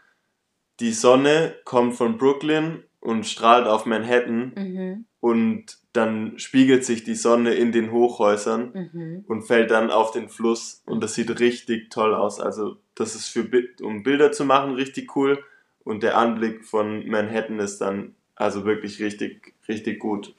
die 0.78 0.92
Sonne 0.92 1.56
kommt 1.64 1.96
von 1.96 2.18
Brooklyn 2.18 2.84
und 3.00 3.26
strahlt 3.26 3.66
auf 3.66 3.84
Manhattan 3.84 4.52
mhm. 4.56 5.04
und 5.18 5.78
dann 5.92 6.38
spiegelt 6.38 6.84
sich 6.84 7.02
die 7.02 7.16
Sonne 7.16 7.54
in 7.54 7.72
den 7.72 7.90
Hochhäusern 7.90 8.90
mhm. 8.92 9.24
und 9.26 9.42
fällt 9.42 9.72
dann 9.72 9.90
auf 9.90 10.12
den 10.12 10.28
Fluss 10.28 10.82
und 10.86 11.02
das 11.02 11.14
sieht 11.14 11.40
richtig 11.40 11.90
toll 11.90 12.14
aus. 12.14 12.38
Also 12.38 12.76
das 12.94 13.16
ist 13.16 13.28
für 13.28 13.48
um 13.82 14.04
Bilder 14.04 14.30
zu 14.30 14.44
machen 14.44 14.74
richtig 14.74 15.16
cool 15.16 15.42
und 15.82 16.04
der 16.04 16.16
Anblick 16.16 16.64
von 16.64 17.08
Manhattan 17.08 17.58
ist 17.58 17.80
dann 17.80 18.14
also 18.40 18.64
wirklich 18.64 19.00
richtig 19.00 19.54
richtig 19.68 20.00
gut. 20.00 20.34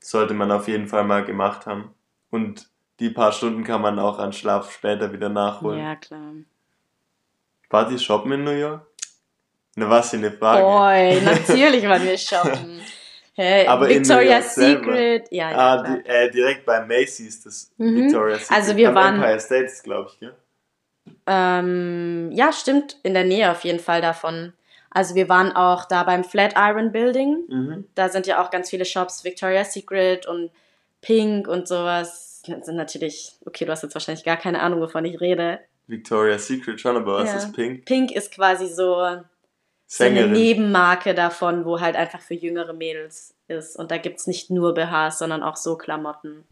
Sollte 0.00 0.34
man 0.34 0.50
auf 0.50 0.68
jeden 0.68 0.86
Fall 0.86 1.04
mal 1.04 1.24
gemacht 1.24 1.66
haben 1.66 1.94
und 2.30 2.68
die 3.00 3.10
paar 3.10 3.32
Stunden 3.32 3.64
kann 3.64 3.80
man 3.80 3.98
auch 3.98 4.18
an 4.18 4.32
Schlaf 4.32 4.72
später 4.72 5.12
wieder 5.12 5.28
nachholen. 5.28 5.78
Ja, 5.78 5.96
klar. 5.96 6.32
Wart 7.70 7.92
ihr 7.92 7.98
shoppen 7.98 8.32
in 8.32 8.44
New 8.44 8.50
York? 8.50 8.86
Na, 9.76 9.88
was 9.88 10.10
für 10.10 10.16
eine 10.16 10.32
Frage. 10.32 10.62
Boy, 10.62 11.22
natürlich 11.24 11.84
waren 11.84 12.02
wir 12.02 12.18
shoppen. 12.18 12.80
Hey, 13.34 13.68
Aber 13.68 13.88
Victoria's 13.88 14.56
Secret, 14.56 15.28
ja, 15.30 15.50
ja 15.52 15.56
ah, 15.56 15.82
die, 15.82 16.08
äh, 16.08 16.28
direkt 16.28 16.66
bei 16.66 16.84
Macy's, 16.84 17.44
das 17.44 17.70
mhm. 17.76 17.94
Victoria's 17.94 18.48
Secret. 18.48 18.56
Also 18.56 18.76
wir 18.76 18.88
Am 18.88 18.94
waren 18.96 19.14
Empire 19.14 19.38
State, 19.38 19.72
glaube 19.84 20.10
ich, 20.12 20.18
gell? 20.18 20.34
Ähm, 21.26 22.30
ja, 22.32 22.52
stimmt, 22.52 22.96
in 23.04 23.14
der 23.14 23.22
Nähe 23.22 23.52
auf 23.52 23.62
jeden 23.62 23.78
Fall 23.78 24.00
davon. 24.00 24.54
Also 24.98 25.14
wir 25.14 25.28
waren 25.28 25.52
auch 25.52 25.84
da 25.84 26.02
beim 26.02 26.24
Flatiron 26.24 26.90
Building. 26.90 27.44
Mhm. 27.46 27.84
Da 27.94 28.08
sind 28.08 28.26
ja 28.26 28.42
auch 28.42 28.50
ganz 28.50 28.68
viele 28.68 28.84
Shops, 28.84 29.22
Victoria's 29.22 29.72
Secret 29.72 30.26
und 30.26 30.50
Pink 31.02 31.46
und 31.46 31.68
sowas. 31.68 32.42
Das 32.44 32.66
sind 32.66 32.74
natürlich, 32.74 33.36
okay, 33.46 33.64
du 33.64 33.70
hast 33.70 33.84
jetzt 33.84 33.94
wahrscheinlich 33.94 34.24
gar 34.24 34.36
keine 34.36 34.60
Ahnung, 34.60 34.80
wovon 34.80 35.04
ich 35.04 35.20
rede. 35.20 35.60
Victoria's 35.86 36.48
Secret 36.48 36.80
schon, 36.80 36.96
aber 36.96 37.18
was 37.18 37.30
ja. 37.30 37.36
ist 37.36 37.52
Pink? 37.52 37.84
Pink 37.84 38.10
ist 38.10 38.32
quasi 38.32 38.66
so 38.66 39.20
so 39.86 40.02
eine 40.02 40.26
Nebenmarke 40.26 41.14
davon, 41.14 41.64
wo 41.64 41.80
halt 41.80 41.94
einfach 41.94 42.20
für 42.20 42.34
jüngere 42.34 42.72
Mädels 42.72 43.36
ist. 43.46 43.76
Und 43.76 43.92
da 43.92 43.98
gibt 43.98 44.18
es 44.18 44.26
nicht 44.26 44.50
nur 44.50 44.74
BHs, 44.74 45.20
sondern 45.20 45.44
auch 45.44 45.56
so 45.56 45.78
Klamotten. 45.78 46.42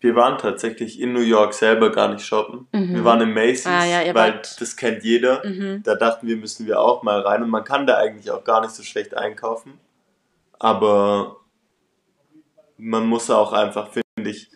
Wir 0.00 0.14
waren 0.16 0.38
tatsächlich 0.38 0.98
in 0.98 1.12
New 1.12 1.20
York 1.20 1.52
selber 1.52 1.92
gar 1.92 2.12
nicht 2.12 2.24
shoppen. 2.24 2.66
Mhm. 2.72 2.94
Wir 2.94 3.04
waren 3.04 3.20
im 3.20 3.34
Macy's, 3.34 3.66
ah, 3.66 3.84
ja, 3.84 4.14
weil 4.14 4.34
wart... 4.34 4.60
das 4.60 4.76
kennt 4.76 5.04
jeder. 5.04 5.46
Mhm. 5.46 5.82
Da 5.84 5.94
dachten 5.94 6.26
wir, 6.26 6.36
müssen 6.36 6.66
wir 6.66 6.80
auch 6.80 7.02
mal 7.02 7.20
rein. 7.20 7.42
Und 7.42 7.50
man 7.50 7.64
kann 7.64 7.86
da 7.86 7.98
eigentlich 7.98 8.30
auch 8.30 8.42
gar 8.42 8.62
nicht 8.62 8.72
so 8.72 8.82
schlecht 8.82 9.14
einkaufen. 9.14 9.78
Aber 10.58 11.36
man 12.78 13.06
muss 13.06 13.30
auch 13.30 13.52
einfach, 13.52 13.90
finde 13.90 14.30
ich, 14.30 14.50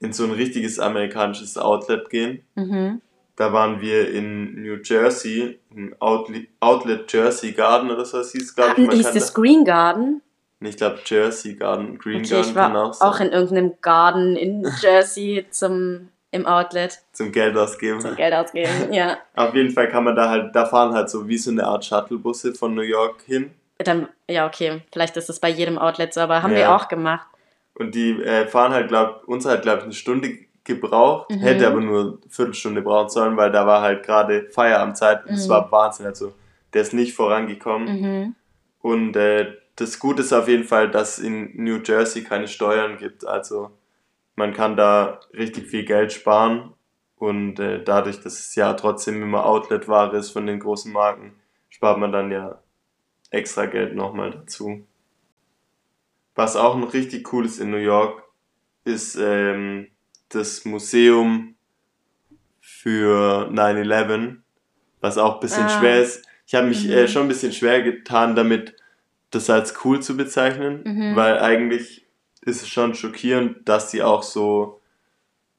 in 0.00 0.12
so 0.12 0.24
ein 0.24 0.32
richtiges 0.32 0.78
amerikanisches 0.78 1.56
Outlet 1.56 2.10
gehen. 2.10 2.42
Mhm. 2.56 3.00
Da 3.36 3.52
waren 3.52 3.80
wir 3.80 4.12
in 4.12 4.62
New 4.62 4.78
Jersey, 4.82 5.58
im 5.70 5.94
Outlet, 5.98 6.48
Outlet 6.60 7.12
Jersey 7.12 7.52
Garden 7.52 7.90
oder 7.90 8.04
so 8.04 8.22
hieß 8.22 8.54
glaube 8.54 8.80
ich. 8.80 8.90
Hieß 8.90 9.12
das 9.12 9.34
Green 9.34 9.64
Garden? 9.64 10.20
Ich 10.66 10.76
glaube 10.76 10.98
Jersey 11.04 11.54
Garden, 11.54 11.98
Green 11.98 12.20
okay, 12.20 12.30
Garden 12.30 12.48
ich 12.48 12.54
war 12.54 12.66
kann 12.68 12.76
auch 12.76 12.94
sein. 12.94 13.08
auch 13.08 13.20
in 13.20 13.32
irgendeinem 13.32 13.74
Garden 13.80 14.36
in 14.36 14.66
Jersey 14.80 15.46
zum 15.50 16.08
im 16.34 16.46
Outlet. 16.46 16.98
Zum 17.12 17.30
Geld 17.30 17.56
ausgeben. 17.56 18.00
Zum 18.00 18.16
Geld 18.16 18.34
ausgeben, 18.34 18.68
ja. 18.92 19.18
Auf 19.36 19.54
jeden 19.54 19.70
Fall 19.70 19.88
kann 19.88 20.02
man 20.02 20.16
da 20.16 20.28
halt, 20.28 20.54
da 20.54 20.66
fahren 20.66 20.92
halt 20.92 21.08
so 21.08 21.28
wie 21.28 21.38
so 21.38 21.52
eine 21.52 21.64
Art 21.64 21.84
Shuttlebusse 21.84 22.54
von 22.54 22.74
New 22.74 22.82
York 22.82 23.22
hin. 23.24 23.52
Dann, 23.78 24.08
ja, 24.28 24.44
okay, 24.46 24.82
vielleicht 24.92 25.16
ist 25.16 25.28
das 25.28 25.38
bei 25.38 25.48
jedem 25.48 25.78
Outlet 25.78 26.12
so, 26.12 26.20
aber 26.20 26.42
haben 26.42 26.52
ja. 26.52 26.58
wir 26.58 26.74
auch 26.74 26.88
gemacht. 26.88 27.26
Und 27.74 27.94
die 27.94 28.20
äh, 28.20 28.46
fahren 28.46 28.72
halt, 28.72 28.88
glaub, 28.88 29.22
uns 29.28 29.46
halt, 29.46 29.62
glaube 29.62 29.78
ich, 29.78 29.84
eine 29.84 29.92
Stunde 29.92 30.38
gebraucht, 30.64 31.30
mhm. 31.30 31.38
hätte 31.38 31.68
aber 31.68 31.80
nur 31.80 32.00
eine 32.00 32.18
Viertelstunde 32.28 32.82
brauchen 32.82 33.10
sollen, 33.10 33.36
weil 33.36 33.52
da 33.52 33.66
war 33.66 33.82
halt 33.82 34.02
gerade 34.02 34.48
Feierabendzeit 34.50 35.24
und 35.24 35.32
mhm. 35.32 35.36
es 35.36 35.48
war 35.48 35.70
Wahnsinn. 35.70 36.06
Also 36.06 36.32
der 36.72 36.82
ist 36.82 36.94
nicht 36.94 37.14
vorangekommen. 37.14 38.00
Mhm. 38.00 38.34
Und 38.80 39.16
äh, 39.16 39.52
das 39.76 39.98
Gute 39.98 40.22
ist 40.22 40.32
auf 40.32 40.48
jeden 40.48 40.64
Fall, 40.64 40.90
dass 40.90 41.18
es 41.18 41.24
in 41.24 41.50
New 41.56 41.80
Jersey 41.84 42.22
keine 42.22 42.48
Steuern 42.48 42.96
gibt. 42.98 43.26
Also 43.26 43.70
man 44.36 44.52
kann 44.52 44.76
da 44.76 45.20
richtig 45.32 45.66
viel 45.66 45.84
Geld 45.84 46.12
sparen 46.12 46.72
und 47.16 47.58
äh, 47.58 47.82
dadurch, 47.82 48.20
dass 48.20 48.38
es 48.38 48.54
ja 48.54 48.74
trotzdem 48.74 49.22
immer 49.22 49.46
Outlet-Ware 49.46 50.16
ist 50.16 50.30
von 50.30 50.46
den 50.46 50.60
großen 50.60 50.92
Marken, 50.92 51.34
spart 51.68 51.98
man 51.98 52.12
dann 52.12 52.30
ja 52.30 52.60
extra 53.30 53.66
Geld 53.66 53.94
nochmal 53.94 54.30
dazu. 54.30 54.86
Was 56.34 56.56
auch 56.56 56.76
noch 56.76 56.94
richtig 56.94 57.32
cool 57.32 57.46
ist 57.46 57.60
in 57.60 57.70
New 57.70 57.76
York, 57.76 58.22
ist 58.84 59.16
ähm, 59.16 59.88
das 60.28 60.64
Museum 60.64 61.54
für 62.60 63.48
9-11, 63.50 64.36
was 65.00 65.18
auch 65.18 65.34
ein 65.34 65.40
bisschen 65.40 65.64
ah. 65.64 65.68
schwer 65.68 66.02
ist. 66.02 66.26
Ich 66.46 66.54
habe 66.54 66.66
mich 66.66 66.84
mhm. 66.84 66.92
äh, 66.92 67.08
schon 67.08 67.22
ein 67.22 67.28
bisschen 67.28 67.52
schwer 67.52 67.82
getan 67.82 68.34
damit, 68.34 68.76
das 69.34 69.50
als 69.50 69.84
cool 69.84 70.00
zu 70.00 70.16
bezeichnen, 70.16 70.82
mhm. 70.84 71.16
weil 71.16 71.38
eigentlich 71.38 72.06
ist 72.42 72.62
es 72.62 72.68
schon 72.68 72.94
schockierend, 72.94 73.68
dass 73.68 73.90
sie 73.90 74.02
auch 74.02 74.22
so, 74.22 74.80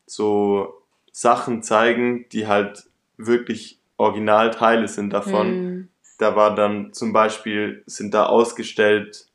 so 0.06 0.82
Sachen 1.12 1.64
zeigen, 1.64 2.28
die 2.30 2.48
halt 2.48 2.86
wirklich 3.18 3.80
Originalteile 3.98 4.88
sind 4.88 5.12
davon. 5.12 5.48
Mhm. 5.48 5.90
Da 6.20 6.36
war 6.36 6.56
dann 6.56 6.94
zum 6.94 7.14
Beispiel, 7.14 7.84
sind 7.86 8.14
da 8.14 8.26
ausgestellt 8.26 9.28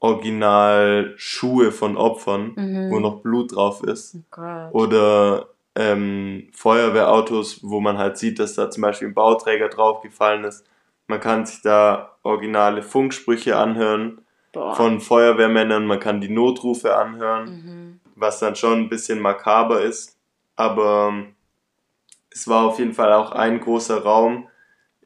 Original-Schuhe 0.00 1.70
von 1.70 1.96
Opfern, 1.96 2.52
mhm. 2.56 2.90
wo 2.90 2.98
noch 2.98 3.20
Blut 3.20 3.54
drauf 3.54 3.84
ist. 3.84 4.16
Oh 4.36 4.78
Oder 4.78 5.48
ähm, 5.76 6.48
Feuerwehrautos, 6.52 7.60
wo 7.62 7.80
man 7.80 7.98
halt 7.98 8.18
sieht, 8.18 8.38
dass 8.38 8.54
da 8.54 8.68
zum 8.68 8.82
Beispiel 8.82 9.08
ein 9.08 9.14
Bauträger 9.14 9.68
draufgefallen 9.68 10.44
ist. 10.44 10.64
Man 11.12 11.20
kann 11.20 11.44
sich 11.44 11.60
da 11.60 12.16
originale 12.22 12.82
Funksprüche 12.82 13.58
anhören 13.58 14.22
Boah. 14.50 14.74
von 14.74 14.98
Feuerwehrmännern, 14.98 15.84
man 15.84 16.00
kann 16.00 16.22
die 16.22 16.30
Notrufe 16.30 16.96
anhören, 16.96 17.44
mhm. 17.44 18.00
was 18.14 18.38
dann 18.38 18.56
schon 18.56 18.78
ein 18.78 18.88
bisschen 18.88 19.20
makaber 19.20 19.82
ist. 19.82 20.18
Aber 20.56 21.10
ähm, 21.12 21.34
es 22.30 22.48
war 22.48 22.64
auf 22.64 22.78
jeden 22.78 22.94
Fall 22.94 23.12
auch 23.12 23.32
ein 23.32 23.60
großer 23.60 24.02
Raum, 24.02 24.48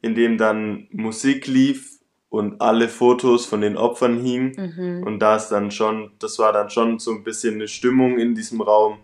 in 0.01 0.15
dem 0.15 0.37
dann 0.37 0.87
Musik 0.93 1.45
lief 1.45 1.99
und 2.29 2.61
alle 2.61 2.87
Fotos 2.87 3.45
von 3.45 3.59
den 3.59 3.75
Opfern 3.75 4.17
hingen. 4.21 4.53
Mhm. 4.55 5.03
Und 5.03 5.19
da 5.19 5.35
ist 5.35 5.49
dann 5.49 5.71
schon, 5.71 6.13
das 6.19 6.39
war 6.39 6.53
dann 6.53 6.69
schon 6.69 6.99
so 6.99 7.11
ein 7.11 7.25
bisschen 7.25 7.55
eine 7.55 7.67
Stimmung 7.67 8.17
in 8.17 8.33
diesem 8.33 8.61
Raum. 8.61 8.99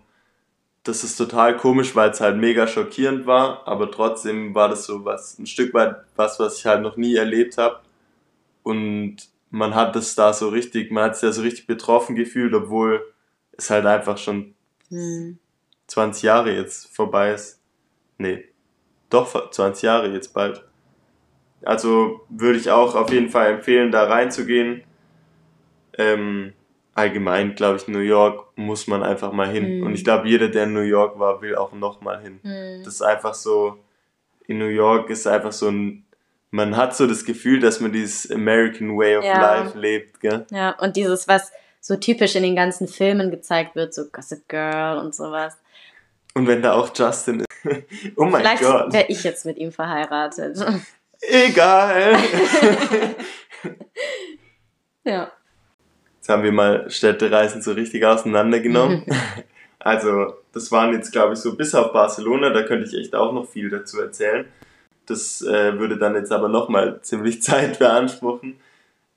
Das 0.84 1.04
ist 1.04 1.15
total 1.15 1.56
komisch, 1.58 1.96
weil 1.96 2.10
es 2.10 2.19
halt 2.19 2.38
mega 2.38 2.67
schockierend 2.67 3.26
war, 3.26 3.65
aber 3.67 3.89
trotzdem 3.89 4.54
war 4.54 4.67
das 4.67 4.86
so 4.86 5.06
was, 5.06 5.39
ein 5.39 5.48
Stück 5.48 5.74
weit 5.74 5.96
was, 6.15 6.39
was 6.39 6.58
ich 6.60 6.65
halt 6.65 6.82
noch 6.82 6.98
nie 6.98 7.15
erlebt 7.15 7.58
habe. 7.58 7.80
Und 8.63 9.17
man 9.50 9.76
hat 9.76 9.96
es 9.96 10.15
da 10.15 10.34
so 10.34 10.50
richtig, 10.50 10.91
man 10.91 11.06
hat 11.06 11.15
sich 11.17 11.30
da 11.30 11.34
so 11.34 11.41
richtig 11.41 11.67
betroffen 11.67 12.15
gefühlt, 12.15 12.54
obwohl 12.54 13.02
es 13.58 13.69
halt 13.69 13.86
einfach 13.86 14.17
schon 14.17 14.54
Mhm. 14.93 15.39
20 15.88 16.24
Jahre 16.24 16.54
jetzt 16.56 16.96
vorbei 16.96 17.34
ist. 17.34 17.60
Nee, 18.17 18.46
doch 19.10 19.50
20 19.52 19.84
Jahre 19.84 20.13
jetzt 20.13 20.34
bald. 20.34 20.63
Also 21.63 22.22
würde 22.30 22.60
ich 22.60 22.69
auch 22.69 22.96
auf 22.96 23.12
jeden 23.12 23.30
Fall 23.30 23.54
empfehlen, 23.54 23.91
da 23.91 24.04
reinzugehen. 24.06 24.84
Ähm, 25.98 26.54
allgemein, 26.95 27.56
glaube 27.56 27.77
ich, 27.77 27.88
New 27.88 27.99
York 27.99 28.45
muss 28.56 28.88
man 28.88 29.03
einfach 29.03 29.32
mal 29.32 29.49
hin. 29.49 29.79
Mhm. 29.79 29.86
Und 29.86 29.93
ich 29.95 30.03
glaube, 30.03 30.27
jeder, 30.27 30.47
der 30.49 30.65
in 30.65 30.73
New 30.73 30.82
York 30.82 31.19
war, 31.19 31.41
will 31.41 31.56
auch 31.56 31.73
nochmal 31.73 32.21
hin. 32.21 32.39
Mhm. 32.43 32.84
Das 32.84 32.95
ist 32.95 33.01
einfach 33.01 33.34
so, 33.34 33.79
in 34.47 34.58
New 34.58 34.67
York 34.67 35.10
ist 35.10 35.27
einfach 35.27 35.51
so 35.51 35.69
ein, 35.69 36.06
man 36.51 36.77
hat 36.77 36.95
so 36.95 37.08
das 37.08 37.25
Gefühl, 37.25 37.60
dass 37.60 37.79
man 37.79 37.91
dieses 37.91 38.29
American 38.32 38.97
Way 38.97 39.17
of 39.17 39.25
Ja. 39.25 39.41
Life 39.41 39.77
lebt, 39.77 40.19
gell? 40.19 40.45
Ja, 40.51 40.71
und 40.79 40.95
dieses, 40.95 41.27
was 41.27 41.51
so 41.82 41.95
typisch 41.95 42.36
in 42.36 42.43
den 42.43 42.56
ganzen 42.56 42.88
Filmen 42.88 43.32
gezeigt 43.32 43.75
wird, 43.75 43.93
so 43.93 44.06
Gossip 44.12 44.47
Girl 44.47 44.97
und 44.99 45.15
sowas. 45.15 45.58
Und 46.36 46.47
wenn 46.47 46.62
da 46.62 46.73
auch 46.73 46.89
Justin 46.95 47.41
ist. 47.41 47.47
oh 48.17 48.25
mein 48.25 48.41
Vielleicht 48.41 48.63
Gott. 48.63 48.93
wäre 48.93 49.06
ich 49.08 49.23
jetzt 49.23 49.45
mit 49.45 49.58
ihm 49.58 49.71
verheiratet. 49.71 50.58
Egal. 51.21 52.17
ja. 55.03 55.32
Jetzt 56.23 56.29
haben 56.29 56.43
wir 56.43 56.53
mal 56.53 56.89
Städtereisen 56.89 57.62
so 57.62 57.73
richtig 57.73 58.05
auseinandergenommen. 58.05 59.03
Also, 59.86 60.36
das 60.53 60.71
waren 60.71 60.93
jetzt, 60.93 61.12
glaube 61.12 61.33
ich, 61.33 61.39
so 61.39 61.57
bis 61.57 61.75
auf 61.75 61.91
Barcelona, 61.91 62.51
da 62.51 62.63
könnte 62.63 62.88
ich 62.88 62.97
echt 62.97 63.13
auch 63.13 63.33
noch 63.33 63.45
viel 63.45 63.69
dazu 63.69 63.99
erzählen. 63.99 64.45
Das 65.05 65.41
äh, 65.41 65.77
würde 65.77 65.97
dann 65.97 66.15
jetzt 66.15 66.31
aber 66.31 66.47
nochmal 66.47 67.01
ziemlich 67.01 67.41
Zeit 67.41 67.79
beanspruchen. 67.79 68.55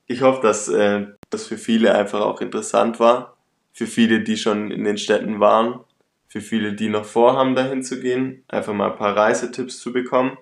Ich 0.09 0.23
hoffe, 0.23 0.43
dass 0.43 0.69
äh, 0.69 1.07
das 1.31 1.47
für 1.47 1.57
viele 1.57 1.95
einfach 1.95 2.21
auch 2.21 2.41
interessant 2.41 2.99
war. 2.99 3.37
Für 3.73 3.87
viele, 3.87 4.25
die 4.25 4.37
schon 4.37 4.73
in 4.73 4.83
den 4.83 4.99
Städten 4.99 5.39
waren. 5.39 5.79
Für 6.27 6.41
viele, 6.41 6.73
die 6.73 6.89
noch 6.89 7.05
vorhaben, 7.05 7.55
dahin 7.55 7.85
zu 7.85 8.01
gehen. 8.01 8.43
Einfach 8.49 8.75
mal 8.75 8.91
ein 8.91 8.99
paar 8.99 9.17
Reisetipps 9.17 9.79
zu 9.79 9.93
bekommen. 9.93 10.37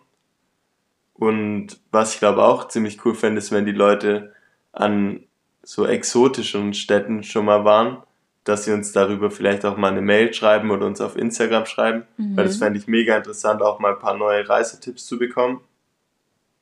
Und 1.12 1.78
was 1.90 2.14
ich 2.14 2.20
glaube 2.20 2.42
auch 2.42 2.68
ziemlich 2.68 3.04
cool 3.04 3.14
fände, 3.14 3.40
ist, 3.40 3.52
wenn 3.52 3.66
die 3.66 3.72
Leute 3.72 4.32
an 4.72 5.24
so 5.64 5.86
exotischen 5.86 6.74
Städten 6.74 7.22
schon 7.22 7.46
mal 7.46 7.64
waren, 7.64 8.02
dass 8.44 8.64
sie 8.64 8.72
uns 8.72 8.92
darüber 8.92 9.30
vielleicht 9.30 9.64
auch 9.64 9.76
mal 9.76 9.90
eine 9.90 10.02
Mail 10.02 10.32
schreiben 10.34 10.70
oder 10.70 10.86
uns 10.86 11.00
auf 11.00 11.16
Instagram 11.16 11.66
schreiben, 11.66 12.04
weil 12.18 12.44
das 12.44 12.58
fände 12.58 12.78
ich 12.78 12.86
mega 12.86 13.16
interessant, 13.16 13.62
auch 13.62 13.78
mal 13.78 13.94
ein 13.94 13.98
paar 13.98 14.16
neue 14.16 14.46
Reisetipps 14.46 15.06
zu 15.06 15.18
bekommen. 15.18 15.60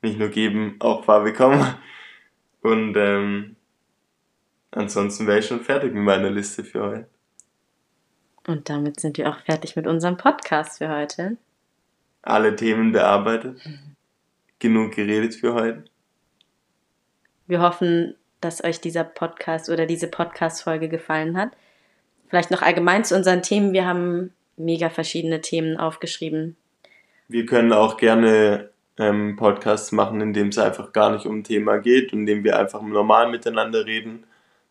Nicht 0.01 0.17
nur 0.17 0.29
geben, 0.29 0.77
auch 0.79 1.05
paar 1.05 1.23
bekommen. 1.23 1.75
Und 2.61 2.95
ähm, 2.95 3.57
ansonsten 4.71 5.27
wäre 5.27 5.39
ich 5.39 5.47
schon 5.47 5.61
fertig 5.61 5.93
mit 5.93 6.03
meiner 6.03 6.29
Liste 6.29 6.63
für 6.63 6.81
heute. 6.81 7.07
Und 8.47 8.69
damit 8.69 8.99
sind 8.99 9.17
wir 9.17 9.29
auch 9.29 9.39
fertig 9.39 9.75
mit 9.75 9.87
unserem 9.87 10.17
Podcast 10.17 10.77
für 10.77 10.89
heute. 10.89 11.37
Alle 12.21 12.55
Themen 12.55 12.93
bearbeitet. 12.93 13.61
Genug 14.59 14.93
geredet 14.95 15.35
für 15.35 15.53
heute. 15.53 15.85
Wir 17.47 17.61
hoffen, 17.61 18.15
dass 18.43 18.63
euch 18.63 18.81
dieser 18.81 19.03
Podcast 19.03 19.69
oder 19.69 19.85
diese 19.85 20.07
Podcast-Folge 20.07 20.89
gefallen 20.89 21.37
hat. 21.37 21.51
Vielleicht 22.27 22.51
noch 22.51 22.61
allgemein 22.61 23.05
zu 23.05 23.15
unseren 23.15 23.41
Themen. 23.43 23.73
Wir 23.73 23.85
haben 23.85 24.33
mega 24.57 24.89
verschiedene 24.89 25.41
Themen 25.41 25.77
aufgeschrieben. 25.77 26.55
Wir 27.27 27.45
können 27.45 27.73
auch 27.73 27.97
gerne 27.97 28.69
ähm, 28.97 29.35
Podcasts 29.35 29.91
machen, 29.91 30.21
in 30.21 30.33
dem 30.33 30.49
es 30.49 30.57
einfach 30.57 30.93
gar 30.93 31.11
nicht 31.11 31.25
um 31.25 31.39
ein 31.39 31.43
Thema 31.43 31.77
geht, 31.77 32.13
in 32.13 32.25
dem 32.25 32.43
wir 32.43 32.59
einfach 32.59 32.81
normal 32.81 33.29
miteinander 33.29 33.85
reden. 33.85 34.25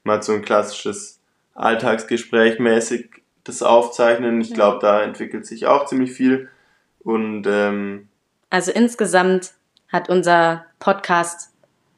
Mal 0.05 0.23
so 0.23 0.33
ein 0.33 0.43
klassisches 0.43 1.21
Alltagsgespräch 1.55 2.59
mäßig 2.59 3.23
das 3.45 3.63
aufzeichnen. 3.63 4.41
Ich 4.41 4.55
glaube, 4.55 4.79
da 4.81 5.03
entwickelt 5.03 5.47
sich 5.47 5.67
auch 5.67 5.87
ziemlich 5.87 6.13
viel. 6.13 6.49
Und 7.01 7.47
ähm, 7.47 8.09
Also 8.51 8.71
insgesamt 8.71 9.53
hat 9.89 10.09
unser 10.09 10.67
Podcast 10.79 11.52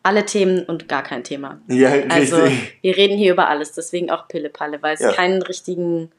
alle 0.05 0.25
Themen 0.25 0.65
und 0.65 0.89
gar 0.89 1.03
kein 1.03 1.25
Thema. 1.25 1.61
ja, 1.69 1.91
Also 2.09 2.37
richtig. 2.37 2.79
wir 2.83 2.97
reden 2.97 3.19
hier 3.19 3.33
über 3.33 3.49
alles, 3.49 3.73
deswegen 3.73 4.11
auch 4.11 4.29
Pille-Palle, 4.29 4.81
weil 4.83 4.95
es 4.95 5.01
Ja. 5.01 5.13
keinen 5.13 5.43
richtigen, 5.43 6.11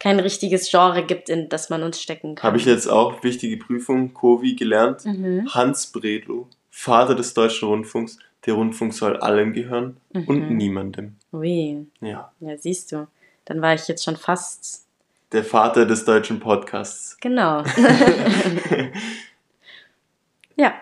kein 0.00 0.18
richtiges 0.18 0.70
Genre 0.70 1.04
gibt, 1.04 1.28
in 1.28 1.48
das 1.48 1.70
man 1.70 1.82
uns 1.82 2.00
stecken 2.00 2.34
kann. 2.34 2.48
Habe 2.48 2.56
ich 2.56 2.64
jetzt 2.64 2.86
auch 2.88 3.22
wichtige 3.22 3.56
Prüfung, 3.58 4.14
Covi, 4.14 4.54
gelernt. 4.56 5.04
Mhm. 5.04 5.46
Hans 5.52 5.88
Bredlow, 5.92 6.48
Vater 6.70 7.14
des 7.14 7.34
Deutschen 7.34 7.68
Rundfunks. 7.68 8.18
Der 8.46 8.54
Rundfunk 8.54 8.94
soll 8.94 9.18
allen 9.18 9.52
gehören 9.52 9.98
und 10.14 10.28
Mhm. 10.50 10.56
niemandem. 10.56 11.16
Ui, 11.32 11.86
Ja. 12.00 12.32
ja, 12.40 12.56
siehst 12.56 12.90
du. 12.92 13.06
Dann 13.44 13.60
war 13.60 13.74
ich 13.74 13.86
jetzt 13.86 14.02
schon 14.02 14.16
fast. 14.16 14.86
Der 15.32 15.44
Vater 15.44 15.84
des 15.84 16.06
deutschen 16.06 16.40
Podcasts. 16.40 17.18
Genau. 17.20 17.62
ja, 20.56 20.72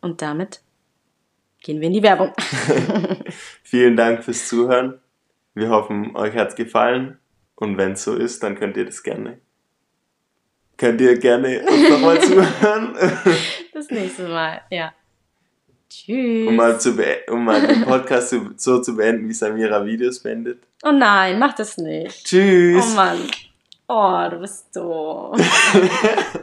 und 0.00 0.22
damit 0.22 0.60
gehen 1.62 1.80
wir 1.80 1.86
in 1.86 1.94
die 1.94 2.02
Werbung. 2.02 2.32
Vielen 3.62 3.96
Dank 3.96 4.24
fürs 4.24 4.48
Zuhören. 4.48 5.00
Wir 5.54 5.70
hoffen, 5.70 6.16
euch 6.16 6.34
hat's 6.34 6.54
gefallen. 6.54 7.18
Und 7.54 7.76
wenn 7.76 7.92
es 7.92 8.04
so 8.04 8.14
ist, 8.16 8.42
dann 8.42 8.58
könnt 8.58 8.76
ihr 8.76 8.84
das 8.84 9.02
gerne. 9.02 9.38
Könnt 10.76 11.00
ihr 11.00 11.16
gerne 11.18 11.60
uns 11.60 11.88
nochmal 11.88 12.20
zuhören, 12.22 12.96
Bis 13.72 13.90
nächstes 13.90 14.28
Mal. 14.28 14.62
Ja. 14.70 14.92
Tschüss. 15.88 16.48
um 16.48 16.56
mal, 16.56 16.80
zu 16.80 16.96
um 17.30 17.44
mal 17.44 17.66
den 17.66 17.82
Podcast 17.82 18.30
so, 18.30 18.50
so 18.56 18.80
zu 18.80 18.96
beenden, 18.96 19.28
wie 19.28 19.34
Samira 19.34 19.84
Videos 19.84 20.20
beendet. 20.20 20.62
Oh 20.82 20.90
nein, 20.90 21.38
mach 21.38 21.54
das 21.54 21.76
nicht. 21.76 22.24
Tschüss! 22.24 22.92
Oh 22.92 22.96
Mann. 22.96 23.18
Oh, 23.88 24.30
du 24.30 24.38
bist 24.40 24.72
so. 24.72 25.36